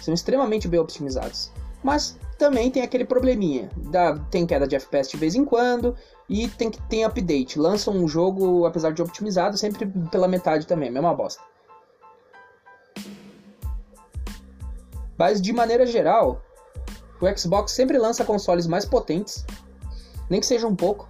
São 0.00 0.14
extremamente 0.14 0.66
bem 0.66 0.80
optimizados. 0.80 1.50
Mas 1.82 2.18
também 2.38 2.70
tem 2.70 2.82
aquele 2.82 3.04
probleminha. 3.04 3.70
Da, 3.76 4.18
tem 4.30 4.46
queda 4.46 4.66
de 4.66 4.76
FPS 4.76 5.10
de 5.10 5.16
vez 5.16 5.34
em 5.34 5.44
quando 5.44 5.94
e 6.28 6.48
tem 6.48 6.70
que 6.70 6.80
tem 6.82 7.04
update. 7.04 7.58
Lançam 7.58 7.94
um 7.94 8.08
jogo, 8.08 8.66
apesar 8.66 8.92
de 8.92 9.02
otimizado, 9.02 9.56
sempre 9.56 9.86
pela 10.10 10.28
metade 10.28 10.66
também, 10.66 10.90
mesma 10.90 11.14
bosta. 11.14 11.42
Mas 15.18 15.40
de 15.40 15.52
maneira 15.52 15.86
geral, 15.86 16.42
o 17.20 17.38
Xbox 17.38 17.72
sempre 17.72 17.98
lança 17.98 18.24
consoles 18.24 18.66
mais 18.66 18.84
potentes, 18.84 19.44
nem 20.28 20.40
que 20.40 20.46
seja 20.46 20.66
um 20.66 20.74
pouco. 20.74 21.08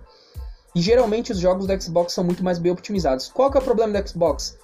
E 0.74 0.80
geralmente 0.80 1.32
os 1.32 1.38
jogos 1.38 1.66
do 1.66 1.82
Xbox 1.82 2.12
são 2.12 2.24
muito 2.24 2.42
mais 2.42 2.58
bem 2.58 2.72
optimizados. 2.72 3.28
Qual 3.28 3.50
que 3.50 3.56
é 3.56 3.60
o 3.60 3.64
problema 3.64 3.98
do 3.98 4.08
Xbox? 4.08 4.58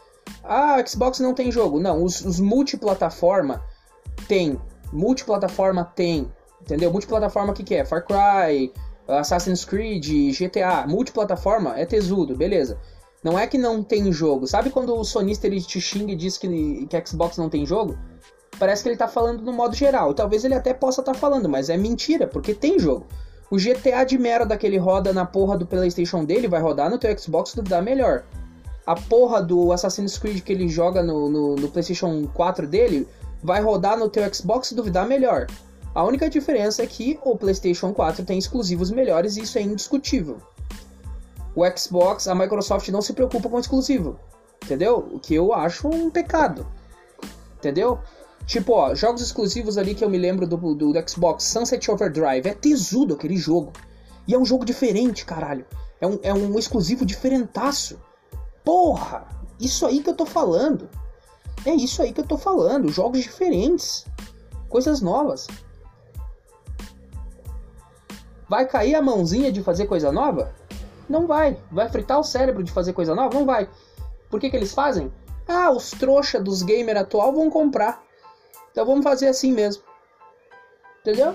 Ah, 0.44 0.82
Xbox 0.86 1.18
não 1.20 1.34
tem 1.34 1.52
jogo. 1.52 1.80
Não, 1.80 2.02
os, 2.02 2.20
os 2.22 2.40
multiplataforma 2.40 3.62
tem. 4.26 4.60
Multiplataforma 4.92 5.84
tem. 5.84 6.30
Entendeu? 6.60 6.90
Multiplataforma 6.90 7.52
o 7.52 7.54
que, 7.54 7.62
que 7.62 7.74
é? 7.74 7.84
Far 7.84 8.04
Cry, 8.04 8.72
Assassin's 9.06 9.64
Creed, 9.64 10.06
GTA. 10.38 10.86
Multiplataforma 10.86 11.78
é 11.78 11.86
tesudo, 11.86 12.36
beleza. 12.36 12.78
Não 13.22 13.38
é 13.38 13.46
que 13.46 13.58
não 13.58 13.82
tem 13.82 14.12
jogo. 14.12 14.46
Sabe 14.46 14.70
quando 14.70 14.94
o 14.94 15.04
sonista 15.04 15.46
ele 15.46 15.60
te 15.60 15.80
xinga 15.80 16.12
e 16.12 16.16
diz 16.16 16.38
que, 16.38 16.86
que 16.86 17.06
Xbox 17.06 17.36
não 17.36 17.48
tem 17.48 17.66
jogo? 17.66 17.98
Parece 18.58 18.82
que 18.82 18.88
ele 18.88 18.96
tá 18.96 19.08
falando 19.08 19.42
no 19.42 19.52
modo 19.52 19.74
geral. 19.74 20.14
Talvez 20.14 20.44
ele 20.44 20.54
até 20.54 20.72
possa 20.72 21.00
estar 21.00 21.12
tá 21.12 21.18
falando, 21.18 21.48
mas 21.48 21.68
é 21.68 21.76
mentira, 21.76 22.26
porque 22.26 22.54
tem 22.54 22.78
jogo. 22.78 23.06
O 23.50 23.56
GTA 23.56 24.04
de 24.04 24.18
merda 24.18 24.56
que 24.56 24.66
ele 24.66 24.76
roda 24.76 25.12
na 25.12 25.24
porra 25.24 25.56
do 25.56 25.66
PlayStation 25.66 26.24
dele 26.24 26.48
vai 26.48 26.60
rodar 26.60 26.90
no 26.90 26.98
teu 26.98 27.16
Xbox 27.18 27.54
duvidar 27.54 27.82
melhor. 27.82 28.24
A 28.86 28.94
porra 28.94 29.42
do 29.42 29.72
Assassin's 29.72 30.18
Creed 30.18 30.42
que 30.42 30.52
ele 30.52 30.68
joga 30.68 31.02
no, 31.02 31.28
no, 31.28 31.56
no 31.56 31.68
PlayStation 31.68 32.26
4 32.34 32.66
dele 32.66 33.08
vai 33.42 33.60
rodar 33.60 33.98
no 33.98 34.08
teu 34.08 34.32
Xbox 34.32 34.72
duvidar 34.72 35.06
melhor. 35.06 35.46
A 35.94 36.04
única 36.04 36.28
diferença 36.28 36.82
é 36.82 36.86
que 36.86 37.18
o 37.24 37.36
PlayStation 37.36 37.92
4 37.92 38.24
tem 38.24 38.38
exclusivos 38.38 38.90
melhores 38.90 39.36
e 39.36 39.42
isso 39.42 39.58
é 39.58 39.62
indiscutível. 39.62 40.38
O 41.54 41.62
Xbox, 41.76 42.28
a 42.28 42.34
Microsoft 42.34 42.88
não 42.90 43.02
se 43.02 43.12
preocupa 43.12 43.48
com 43.48 43.58
exclusivo. 43.58 44.18
Entendeu? 44.64 45.08
O 45.12 45.18
que 45.18 45.34
eu 45.34 45.52
acho 45.52 45.88
um 45.88 46.10
pecado. 46.10 46.66
Entendeu? 47.56 47.98
Tipo, 48.46 48.72
ó, 48.72 48.94
jogos 48.94 49.22
exclusivos 49.22 49.76
ali 49.76 49.94
que 49.94 50.04
eu 50.04 50.08
me 50.08 50.18
lembro 50.18 50.46
do, 50.46 50.56
do, 50.56 50.92
do 50.92 51.08
Xbox, 51.08 51.44
Sunset 51.44 51.90
Overdrive, 51.90 52.48
é 52.48 52.54
tesudo 52.54 53.14
aquele 53.14 53.36
jogo. 53.36 53.72
E 54.26 54.34
é 54.34 54.38
um 54.38 54.44
jogo 54.44 54.64
diferente, 54.64 55.24
caralho. 55.24 55.66
É 56.00 56.06
um, 56.06 56.18
é 56.22 56.32
um 56.32 56.58
exclusivo 56.58 57.04
diferentaço. 57.04 57.98
Porra! 58.64 59.26
Isso 59.58 59.84
aí 59.84 60.02
que 60.02 60.10
eu 60.10 60.14
tô 60.14 60.24
falando. 60.24 60.88
É 61.64 61.74
isso 61.74 62.02
aí 62.02 62.12
que 62.12 62.20
eu 62.20 62.26
tô 62.26 62.38
falando. 62.38 62.90
Jogos 62.90 63.20
diferentes. 63.20 64.06
Coisas 64.68 65.00
novas. 65.00 65.46
Vai 68.48 68.66
cair 68.66 68.94
a 68.94 69.02
mãozinha 69.02 69.52
de 69.52 69.62
fazer 69.62 69.86
coisa 69.86 70.10
nova? 70.10 70.54
Não 71.08 71.26
vai. 71.26 71.60
Vai 71.70 71.88
fritar 71.88 72.18
o 72.18 72.24
cérebro 72.24 72.62
de 72.62 72.72
fazer 72.72 72.92
coisa 72.92 73.14
nova? 73.14 73.34
Não 73.34 73.44
vai. 73.44 73.68
Por 74.30 74.40
que, 74.40 74.50
que 74.50 74.56
eles 74.56 74.72
fazem? 74.72 75.12
Ah, 75.46 75.70
os 75.70 75.90
trouxa 75.90 76.40
dos 76.40 76.62
gamer 76.62 76.96
atual 76.96 77.32
vão 77.32 77.50
comprar. 77.50 78.02
Então 78.70 78.84
vamos 78.84 79.04
fazer 79.04 79.28
assim 79.28 79.52
mesmo. 79.52 79.82
Entendeu? 81.00 81.34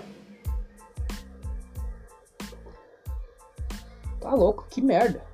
Tá 4.19 4.33
louco, 4.33 4.65
que 4.69 4.81
merda. 4.81 5.32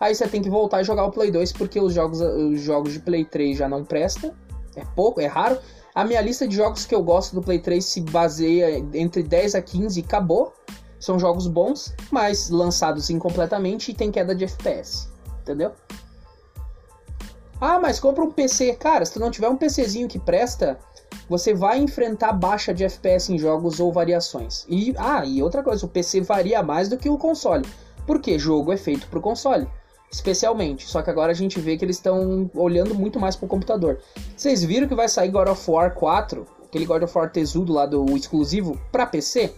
Aí 0.00 0.14
você 0.14 0.28
tem 0.28 0.42
que 0.42 0.50
voltar 0.50 0.78
a 0.78 0.82
jogar 0.82 1.04
o 1.04 1.10
Play 1.10 1.30
2 1.30 1.52
porque 1.52 1.80
os 1.80 1.92
jogos, 1.92 2.20
os 2.20 2.60
jogos 2.60 2.92
de 2.92 3.00
Play 3.00 3.24
3 3.24 3.56
já 3.56 3.68
não 3.68 3.84
prestam. 3.84 4.32
É 4.74 4.84
pouco, 4.94 5.20
é 5.20 5.26
raro. 5.26 5.58
A 5.94 6.04
minha 6.04 6.20
lista 6.20 6.46
de 6.46 6.54
jogos 6.54 6.84
que 6.84 6.94
eu 6.94 7.02
gosto 7.02 7.34
do 7.34 7.42
Play 7.42 7.58
3 7.58 7.82
se 7.82 8.00
baseia 8.02 8.78
entre 8.92 9.22
10 9.22 9.54
a 9.54 9.62
15 9.62 9.98
e 9.98 10.02
acabou. 10.04 10.52
São 11.00 11.18
jogos 11.18 11.46
bons, 11.46 11.94
mas 12.10 12.50
lançados 12.50 13.08
incompletamente 13.10 13.90
e 13.90 13.94
tem 13.94 14.10
queda 14.10 14.34
de 14.34 14.44
FPS. 14.44 15.08
Entendeu? 15.40 15.72
Ah, 17.60 17.78
mas 17.78 17.98
compra 17.98 18.24
um 18.24 18.30
PC. 18.30 18.74
Cara, 18.74 19.04
se 19.04 19.14
tu 19.14 19.20
não 19.20 19.30
tiver 19.30 19.48
um 19.48 19.56
PCzinho 19.56 20.08
que 20.08 20.18
presta, 20.18 20.78
você 21.28 21.54
vai 21.54 21.78
enfrentar 21.78 22.32
baixa 22.32 22.74
de 22.74 22.84
FPS 22.84 23.32
em 23.32 23.38
jogos 23.38 23.80
ou 23.80 23.90
variações. 23.90 24.66
E 24.68 24.94
ah, 24.98 25.24
e 25.24 25.42
outra 25.42 25.62
coisa, 25.62 25.86
o 25.86 25.88
PC 25.88 26.20
varia 26.20 26.62
mais 26.62 26.88
do 26.88 26.98
que 26.98 27.08
o 27.08 27.16
console. 27.16 27.64
Porque 28.06 28.38
jogo 28.38 28.72
é 28.72 28.76
feito 28.76 29.08
pro 29.08 29.20
console, 29.20 29.66
especialmente. 30.10 30.86
Só 30.86 31.02
que 31.02 31.10
agora 31.10 31.32
a 31.32 31.34
gente 31.34 31.60
vê 31.60 31.76
que 31.76 31.84
eles 31.84 31.96
estão 31.96 32.50
olhando 32.54 32.94
muito 32.94 33.18
mais 33.18 33.36
pro 33.36 33.48
computador. 33.48 33.98
Vocês 34.36 34.64
viram 34.64 34.88
que 34.88 34.94
vai 34.94 35.08
sair 35.08 35.30
God 35.30 35.48
of 35.48 35.70
War 35.70 35.94
4, 35.94 36.46
aquele 36.64 36.86
God 36.86 37.02
of 37.02 37.16
War 37.16 37.30
tesudo 37.30 37.72
lá 37.72 37.86
do 37.86 38.16
exclusivo 38.16 38.80
para 38.90 39.06
PC? 39.06 39.52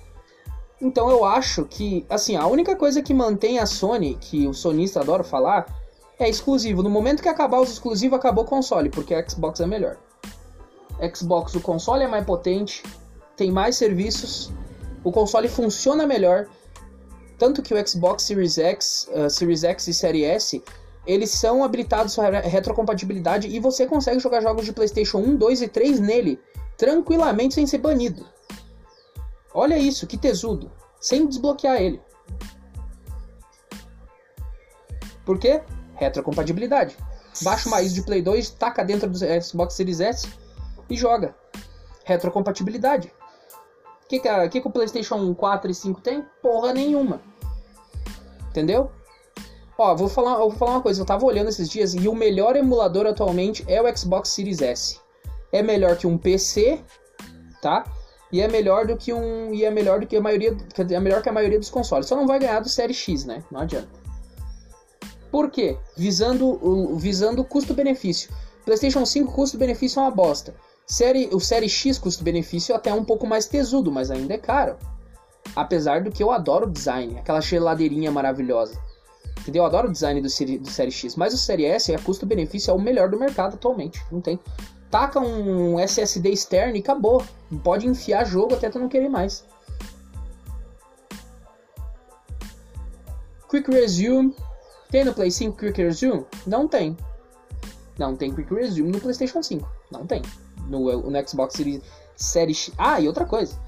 Então 0.81 1.11
eu 1.11 1.25
acho 1.25 1.65
que, 1.65 2.07
assim, 2.09 2.37
a 2.37 2.47
única 2.47 2.77
coisa 2.77 3.03
que 3.03 3.13
mantém 3.13 3.59
a 3.59 3.67
Sony, 3.67 4.17
que 4.21 4.47
o 4.47 4.55
sonista 4.55 5.01
adora 5.01 5.25
falar, 5.25 5.67
é 6.19 6.29
exclusivo. 6.29 6.83
No 6.83 6.91
momento 6.91 7.23
que 7.23 7.29
acabar 7.29 7.61
os 7.61 7.71
exclusivos, 7.71 8.19
acabou 8.19 8.45
o 8.45 8.47
console, 8.47 8.89
porque 8.89 9.15
a 9.15 9.29
Xbox 9.29 9.61
é 9.61 9.67
melhor. 9.67 9.97
Xbox, 11.15 11.55
o 11.55 11.61
console 11.61 12.05
é 12.05 12.09
mais 12.09 12.25
potente, 12.25 12.83
tem 13.37 13.51
mais 13.51 13.77
serviços, 13.77 14.53
o 15.05 15.13
console 15.13 15.49
funciona 15.49 16.07
melhor. 16.07 16.49
Tanto 17.39 17.63
que 17.63 17.73
o 17.73 17.89
Xbox 17.89 18.25
Series 18.25 18.59
X, 18.59 19.09
uh, 19.13 19.31
Series 19.31 19.65
X 19.65 19.87
e 19.87 19.95
Series 19.95 20.27
S, 20.27 20.65
eles 21.07 21.31
são 21.31 21.65
habilitados 21.65 22.15
para 22.15 22.41
retrocompatibilidade 22.41 23.49
e 23.49 23.59
você 23.61 23.87
consegue 23.87 24.21
jogar 24.21 24.43
jogos 24.43 24.67
de 24.67 24.73
PlayStation 24.73 25.19
1, 25.19 25.37
2 25.37 25.63
e 25.63 25.69
3 25.69 26.01
nele 26.01 26.41
tranquilamente 26.77 27.55
sem 27.55 27.67
ser 27.67 27.79
banido. 27.79 28.27
Olha 29.55 29.79
isso, 29.79 30.07
que 30.07 30.19
tesudo, 30.19 30.71
sem 31.01 31.27
desbloquear 31.27 31.81
ele. 31.81 32.01
Por 35.25 35.39
quê? 35.39 35.63
retrocompatibilidade. 35.99 36.97
Baixa 37.43 37.69
uma 37.69 37.83
ISO 37.83 37.95
de 37.97 38.03
Play 38.03 38.23
2, 38.23 38.51
taca 38.51 38.85
dentro 38.85 39.09
do 39.11 39.19
Xbox 39.19 39.75
Series 39.75 40.01
S 40.01 40.29
e 40.89 40.97
joga. 40.97 41.35
Retrocompatibilidade. 42.05 43.13
O 44.05 44.09
que, 44.09 44.21
que, 44.21 44.49
que, 44.49 44.61
que 44.61 44.69
o 44.69 44.71
PlayStation 44.71 45.35
4 45.35 45.71
e 45.71 45.75
5 45.75 46.01
tem? 46.01 46.25
Porra 46.41 46.73
nenhuma. 46.73 47.21
Entendeu? 48.59 48.91
Ó, 49.79 49.95
vou 49.95 50.09
falar, 50.09 50.39
vou 50.39 50.51
falar 50.51 50.73
uma 50.73 50.83
coisa. 50.83 51.01
Eu 51.01 51.07
tava 51.07 51.25
olhando 51.25 51.49
esses 51.49 51.69
dias 51.69 51.95
e 51.95 52.09
o 52.09 52.15
melhor 52.15 52.57
emulador 52.57 53.07
atualmente 53.07 53.65
é 53.69 53.81
o 53.81 53.97
Xbox 53.97 54.31
Series 54.31 54.61
S. 54.61 54.99
É 55.53 55.63
melhor 55.63 55.97
que 55.97 56.09
um 56.09 56.19
PC, 56.19 56.81
tá? 57.63 57.85
E 58.33 58.41
é 58.41 58.49
melhor 58.49 58.85
do 58.89 58.97
que 58.97 59.13
um. 59.13 59.55
E 59.55 59.65
é 59.65 59.71
melhor 59.71 60.01
do 60.01 60.07
que 60.09 60.17
a 60.17 60.21
maioria. 60.21 60.57
É 60.77 60.99
melhor 60.99 61.23
que 61.23 61.29
a 61.29 61.33
maioria 61.33 61.59
dos 61.59 61.71
consoles. 61.71 62.07
Só 62.07 62.17
não 62.17 62.27
vai 62.27 62.41
ganhar 62.41 62.59
do 62.59 62.69
Série 62.69 62.93
X, 62.93 63.25
né? 63.25 63.45
Não 63.49 63.61
adianta. 63.61 63.89
Por 65.31 65.51
quê? 65.51 65.79
Visando 65.97 66.97
visando 66.97 67.45
custo-benefício. 67.45 68.31
PlayStation 68.65 69.07
5 69.07 69.33
custo-benefício 69.33 70.01
é 70.01 70.03
uma 70.03 70.11
bosta. 70.11 70.53
Série, 70.85 71.29
o 71.33 71.39
Série 71.39 71.69
X 71.69 71.97
custo-benefício 71.97 72.73
é 72.73 72.77
até 72.77 72.93
um 72.93 73.05
pouco 73.05 73.25
mais 73.25 73.47
tesudo, 73.47 73.93
mas 73.93 74.11
ainda 74.11 74.35
é 74.35 74.39
caro. 74.39 74.77
Apesar 75.55 76.03
do 76.03 76.11
que 76.11 76.23
eu 76.23 76.31
adoro 76.31 76.67
o 76.67 76.71
design, 76.71 77.19
aquela 77.19 77.41
geladeirinha 77.41 78.11
maravilhosa. 78.11 78.81
Entendeu? 79.41 79.63
Eu 79.63 79.67
adoro 79.67 79.89
o 79.89 79.93
design 79.93 80.21
do, 80.21 80.29
série, 80.29 80.59
do 80.59 80.69
Série 80.69 80.91
X, 80.91 81.17
mas 81.17 81.33
o 81.33 81.39
Série 81.39 81.65
S, 81.65 81.95
a 81.95 81.99
custo-benefício, 81.99 82.71
é 82.71 82.75
o 82.75 82.81
melhor 82.81 83.09
do 83.09 83.19
mercado 83.19 83.55
atualmente. 83.55 84.05
Não 84.13 84.21
tem. 84.21 84.39
Taca 84.91 85.21
um 85.21 85.79
SSD 85.79 86.31
externo 86.31 86.77
e 86.77 86.81
acabou. 86.81 87.23
Pode 87.63 87.87
enfiar 87.87 88.25
jogo 88.25 88.55
até 88.55 88.71
tu 88.71 88.79
não 88.79 88.89
querer 88.89 89.09
mais. 89.09 89.45
Quick 93.49 93.71
Resume 93.71 94.35
tem 94.91 95.05
no 95.05 95.13
Play 95.13 95.31
5 95.31 95.57
Quick 95.57 95.83
Resume? 95.83 96.25
Não 96.47 96.67
tem. 96.67 96.97
Não 97.99 98.17
tem 98.17 98.35
Quick 98.35 98.55
Resume 98.55 98.93
no 98.93 99.01
PlayStation 99.01 99.43
5. 99.43 99.69
Não 99.91 100.07
tem. 100.07 100.23
No, 100.67 101.11
no 101.11 101.29
Xbox 101.29 101.55
Series, 101.55 101.83
Series. 102.17 102.71
Ah, 102.79 103.01
e 103.01 103.07
outra 103.07 103.27
coisa. 103.27 103.59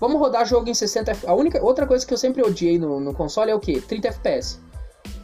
Vamos 0.00 0.20
rodar 0.20 0.46
jogo 0.46 0.68
em 0.68 0.74
60 0.74 1.10
FPS. 1.10 1.30
A 1.30 1.34
única 1.34 1.62
outra 1.62 1.86
coisa 1.86 2.06
que 2.06 2.12
eu 2.12 2.18
sempre 2.18 2.42
odiei 2.42 2.78
no, 2.78 3.00
no 3.00 3.14
console 3.14 3.50
é 3.50 3.54
o 3.54 3.60
que? 3.60 3.80
30 3.80 4.08
FPS. 4.08 4.60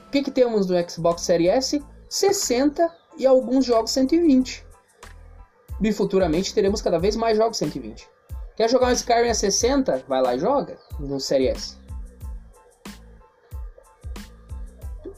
O 0.07 0.11
que, 0.11 0.23
que 0.23 0.31
temos 0.31 0.67
no 0.67 0.91
Xbox 0.91 1.23
Series 1.23 1.51
S? 1.51 1.85
60 2.09 2.91
e 3.19 3.27
alguns 3.27 3.65
jogos 3.65 3.91
120. 3.91 4.65
E 5.81 5.93
futuramente 5.93 6.55
teremos 6.55 6.81
cada 6.81 6.99
vez 6.99 7.17
mais 7.17 7.37
jogos 7.37 7.57
120. 7.59 8.09
Quer 8.57 8.69
jogar 8.69 8.89
um 8.89 8.93
Skyrim 8.93 9.31
a 9.31 9.35
60? 9.35 10.05
Vai 10.07 10.23
lá 10.23 10.35
e 10.35 10.39
joga 10.39 10.79
no 10.99 11.19
Series 11.19 11.57
S. 11.57 11.83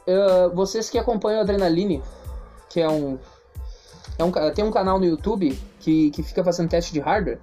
uh, 0.07 0.55
vocês 0.55 0.91
que 0.91 0.99
acompanham 0.99 1.41
Adrenaline, 1.41 2.03
que 2.69 2.81
é 2.81 2.89
um, 2.89 3.19
é 4.19 4.25
um. 4.25 4.33
Tem 4.53 4.65
um 4.65 4.71
canal 4.71 4.99
no 4.99 5.05
YouTube 5.05 5.59
que, 5.81 6.11
que 6.11 6.23
fica 6.23 6.43
fazendo 6.45 6.69
teste 6.69 6.93
de 6.93 7.01
hardware. 7.01 7.41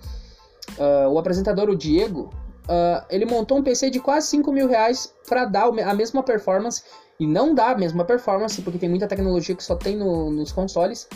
Uh, 0.77 1.09
o 1.09 1.19
apresentador, 1.19 1.69
o 1.69 1.75
Diego, 1.75 2.29
uh, 2.63 3.05
ele 3.09 3.25
montou 3.25 3.57
um 3.57 3.63
PC 3.63 3.89
de 3.89 3.99
quase 3.99 4.27
5 4.27 4.51
mil 4.51 4.67
reais 4.67 5.13
para 5.27 5.45
dar 5.45 5.65
a 5.67 5.93
mesma 5.93 6.23
performance. 6.23 6.83
E 7.19 7.27
não 7.27 7.53
dá 7.53 7.71
a 7.71 7.77
mesma 7.77 8.03
performance, 8.03 8.59
porque 8.61 8.79
tem 8.79 8.89
muita 8.89 9.07
tecnologia 9.07 9.55
que 9.55 9.63
só 9.63 9.75
tem 9.75 9.95
no, 9.95 10.31
nos 10.31 10.51
consoles. 10.51 11.07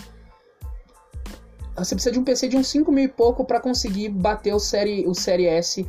você 1.76 1.96
precisa 1.96 2.12
de 2.12 2.20
um 2.20 2.24
PC 2.24 2.48
de 2.48 2.58
uns 2.58 2.68
5 2.68 2.91
mil 2.91 3.06
e 3.06 3.08
pouco 3.08 3.44
para 3.44 3.60
conseguir 3.60 4.10
bater 4.10 4.54
o 4.54 4.60
série, 4.60 5.08
o 5.08 5.15
série 5.15 5.48
S 5.48 5.88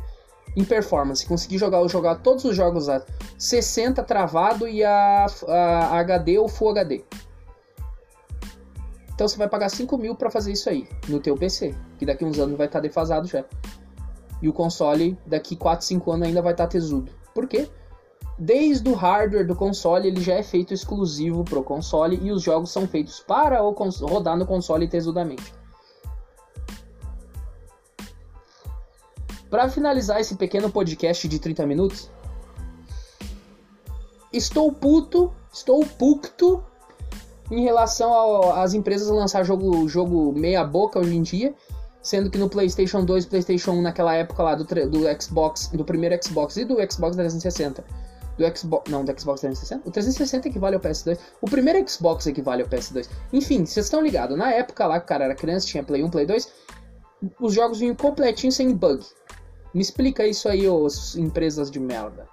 em 0.55 0.63
performance. 0.63 1.23
Conseguir 1.25 1.59
jogar, 1.59 1.87
jogar 1.87 2.15
todos 2.15 2.45
os 2.45 2.55
jogos 2.55 2.89
a 2.89 3.03
60 3.37 4.01
travado 4.03 4.67
e 4.67 4.83
a, 4.83 5.27
a 5.47 5.99
HD 5.99 6.39
ou 6.39 6.47
Full 6.47 6.71
HD. 6.71 7.03
Então 9.17 9.27
você 9.27 9.35
vai 9.35 9.49
pagar 9.49 9.69
5 9.69 9.97
mil 9.97 10.13
para 10.13 10.29
fazer 10.29 10.51
isso 10.51 10.69
aí 10.69 10.87
no 11.07 11.19
teu 11.19 11.35
PC, 11.35 11.73
que 11.97 12.05
daqui 12.05 12.23
uns 12.23 12.37
anos 12.37 12.55
vai 12.55 12.67
estar 12.67 12.77
tá 12.77 12.83
defasado 12.83 13.27
já. 13.27 13.43
E 14.39 14.47
o 14.47 14.53
console 14.53 15.17
daqui 15.25 15.55
4, 15.55 15.83
5 15.83 16.11
anos 16.11 16.27
ainda 16.27 16.39
vai 16.39 16.51
estar 16.51 16.65
tá 16.65 16.69
tesudo. 16.69 17.11
Por 17.33 17.47
quê? 17.47 17.67
Desde 18.37 18.87
o 18.87 18.93
hardware 18.93 19.47
do 19.47 19.55
console 19.55 20.07
ele 20.07 20.21
já 20.21 20.35
é 20.35 20.43
feito 20.43 20.71
exclusivo 20.71 21.43
pro 21.43 21.63
console 21.63 22.19
e 22.21 22.31
os 22.31 22.43
jogos 22.43 22.69
são 22.69 22.87
feitos 22.87 23.19
para 23.19 23.59
rodar 23.59 24.37
no 24.37 24.45
console 24.45 24.87
tesudamente. 24.87 25.51
Para 29.49 29.67
finalizar 29.67 30.21
esse 30.21 30.35
pequeno 30.35 30.69
podcast 30.69 31.27
de 31.27 31.39
30 31.39 31.65
minutos, 31.65 32.11
estou 34.31 34.71
puto, 34.71 35.33
estou 35.51 35.83
puto 35.83 36.63
em 37.49 37.63
relação 37.63 38.51
às 38.53 38.73
empresas 38.73 39.07
lançar 39.07 39.43
jogo, 39.43 39.87
jogo 39.87 40.33
meia 40.33 40.63
boca 40.63 40.99
hoje 40.99 41.15
em 41.15 41.21
dia, 41.21 41.55
sendo 42.01 42.29
que 42.29 42.37
no 42.37 42.49
PlayStation 42.49 43.03
2 43.03 43.25
e 43.25 43.27
PlayStation 43.27 43.71
1 43.71 43.81
naquela 43.81 44.13
época 44.13 44.43
lá 44.43 44.55
do, 44.55 44.63
do 44.63 45.21
Xbox, 45.21 45.67
do 45.67 45.83
primeiro 45.83 46.17
Xbox 46.23 46.57
e 46.57 46.65
do 46.65 46.75
Xbox 46.75 47.15
360, 47.15 47.83
do 48.37 48.57
Xbox, 48.57 48.91
não, 48.91 49.03
do 49.03 49.19
Xbox 49.19 49.41
360, 49.41 49.87
o 49.87 49.91
360 49.91 50.47
equivale 50.47 50.75
ao 50.75 50.81
PS2, 50.81 51.17
o 51.41 51.49
primeiro 51.49 51.89
Xbox 51.89 52.27
equivale 52.27 52.63
ao 52.63 52.69
PS2. 52.69 53.09
Enfim, 53.33 53.65
vocês 53.65 53.85
estão 53.85 54.01
ligados, 54.01 54.37
na 54.37 54.51
época 54.51 54.85
lá 54.85 54.99
que 54.99 55.05
o 55.05 55.07
cara 55.07 55.25
era 55.25 55.35
criança, 55.35 55.67
tinha 55.67 55.83
Play 55.83 56.03
1, 56.03 56.09
Play 56.09 56.25
2, 56.25 56.51
os 57.39 57.53
jogos 57.53 57.79
vinham 57.79 57.95
completinho 57.95 58.51
sem 58.51 58.73
bug. 58.73 59.03
Me 59.73 59.81
explica 59.81 60.25
isso 60.25 60.47
aí, 60.47 60.67
os 60.67 61.15
empresas 61.15 61.69
de 61.69 61.79
merda. 61.79 62.27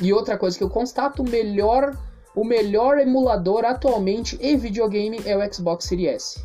E 0.00 0.12
outra 0.12 0.36
coisa 0.38 0.56
que 0.56 0.64
eu 0.64 0.70
constato, 0.70 1.22
o 1.22 1.28
melhor, 1.28 1.96
o 2.34 2.44
melhor 2.44 2.98
emulador 2.98 3.64
atualmente 3.64 4.38
em 4.40 4.56
videogame 4.56 5.20
é 5.24 5.36
o 5.36 5.52
Xbox 5.54 5.84
Series 5.84 6.14
S. 6.14 6.44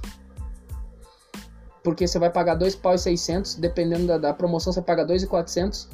Porque 1.84 2.08
você 2.08 2.20
vai 2.20 2.30
pagar 2.30 2.56
2 2.56 2.76
pau 2.76 2.96
e 2.96 3.00
600, 3.00 3.56
dependendo 3.56 4.08
da, 4.08 4.18
da 4.18 4.34
promoção 4.34 4.74
você 4.74 4.82
paga 4.82 5.06
2 5.06 5.24
e 5.24 5.28
400. 5.28 5.88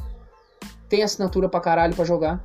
Tem 0.89 1.03
assinatura 1.03 1.47
pra 1.47 1.59
caralho 1.59 1.95
pra 1.95 2.03
jogar. 2.03 2.43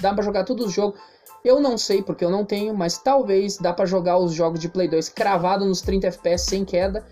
Dá 0.00 0.12
pra 0.12 0.24
jogar 0.24 0.44
todos 0.44 0.66
os 0.66 0.72
jogos. 0.72 0.98
Eu 1.44 1.60
não 1.60 1.78
sei 1.78 2.02
porque 2.02 2.24
eu 2.24 2.30
não 2.30 2.44
tenho, 2.44 2.74
mas 2.74 2.98
talvez 2.98 3.56
dá 3.56 3.72
para 3.72 3.86
jogar 3.86 4.18
os 4.18 4.32
jogos 4.32 4.58
de 4.58 4.68
Play 4.68 4.88
2 4.88 5.08
cravado 5.10 5.64
nos 5.64 5.80
30 5.80 6.08
FPS 6.08 6.44
sem 6.44 6.64
queda. 6.64 7.06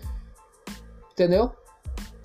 Entendeu? 1.13 1.51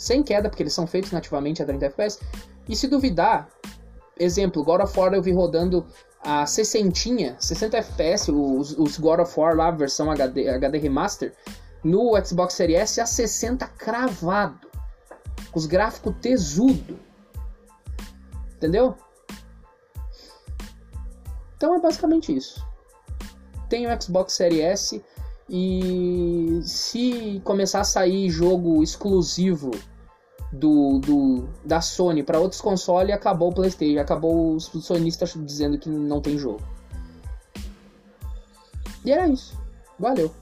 sem 0.01 0.23
queda, 0.23 0.49
porque 0.49 0.63
eles 0.63 0.73
são 0.73 0.87
feitos 0.87 1.13
nativamente 1.13 1.63
a 1.63 1.67
30 1.67 1.85
FPS. 1.85 2.19
E 2.67 2.75
se 2.75 2.89
duvidar, 2.89 3.51
exemplo, 4.19 4.65
God 4.65 4.81
of 4.81 4.99
War 4.99 5.13
eu 5.13 5.21
vi 5.21 5.31
rodando 5.31 5.87
a 6.23 6.45
60, 6.45 7.37
60 7.39 7.77
FPS, 7.79 8.31
os, 8.31 8.77
os 8.79 8.99
God 8.99 9.21
of 9.21 9.39
War 9.39 9.57
lá, 9.57 9.71
versão 9.71 10.11
HD, 10.11 10.49
HD 10.49 10.79
Remaster, 10.79 11.35
no 11.83 12.13
Xbox 12.25 12.55
Series 12.55 12.81
S 12.81 13.01
a 13.01 13.07
60 13.07 13.67
cravado. 13.67 14.69
Com 15.51 15.59
os 15.59 15.67
gráficos 15.67 16.15
tesudo. 16.21 16.99
Entendeu? 18.57 18.95
Então 21.57 21.75
é 21.75 21.81
basicamente 21.81 22.37
isso. 22.37 22.65
Tem 23.69 23.87
o 23.87 24.03
Xbox 24.03 24.35
Series 24.35 24.63
S 24.63 25.05
e 25.49 26.61
se 26.63 27.41
começar 27.45 27.81
a 27.81 27.85
sair 27.85 28.31
jogo 28.31 28.83
exclusivo 28.83 29.71
do, 30.53 30.99
do 30.99 31.49
da 31.65 31.81
Sony 31.81 32.23
para 32.23 32.41
outros 32.41 32.61
consoles, 32.61 33.15
acabou 33.15 33.51
o 33.51 33.55
PlayStation, 33.55 34.01
acabou 34.01 34.55
os 34.55 34.65
sonistas 34.65 35.35
dizendo 35.37 35.79
que 35.79 35.89
não 35.89 36.21
tem 36.21 36.37
jogo. 36.37 36.61
E 39.05 39.13
era 39.13 39.29
isso. 39.29 39.59
Valeu. 39.99 40.33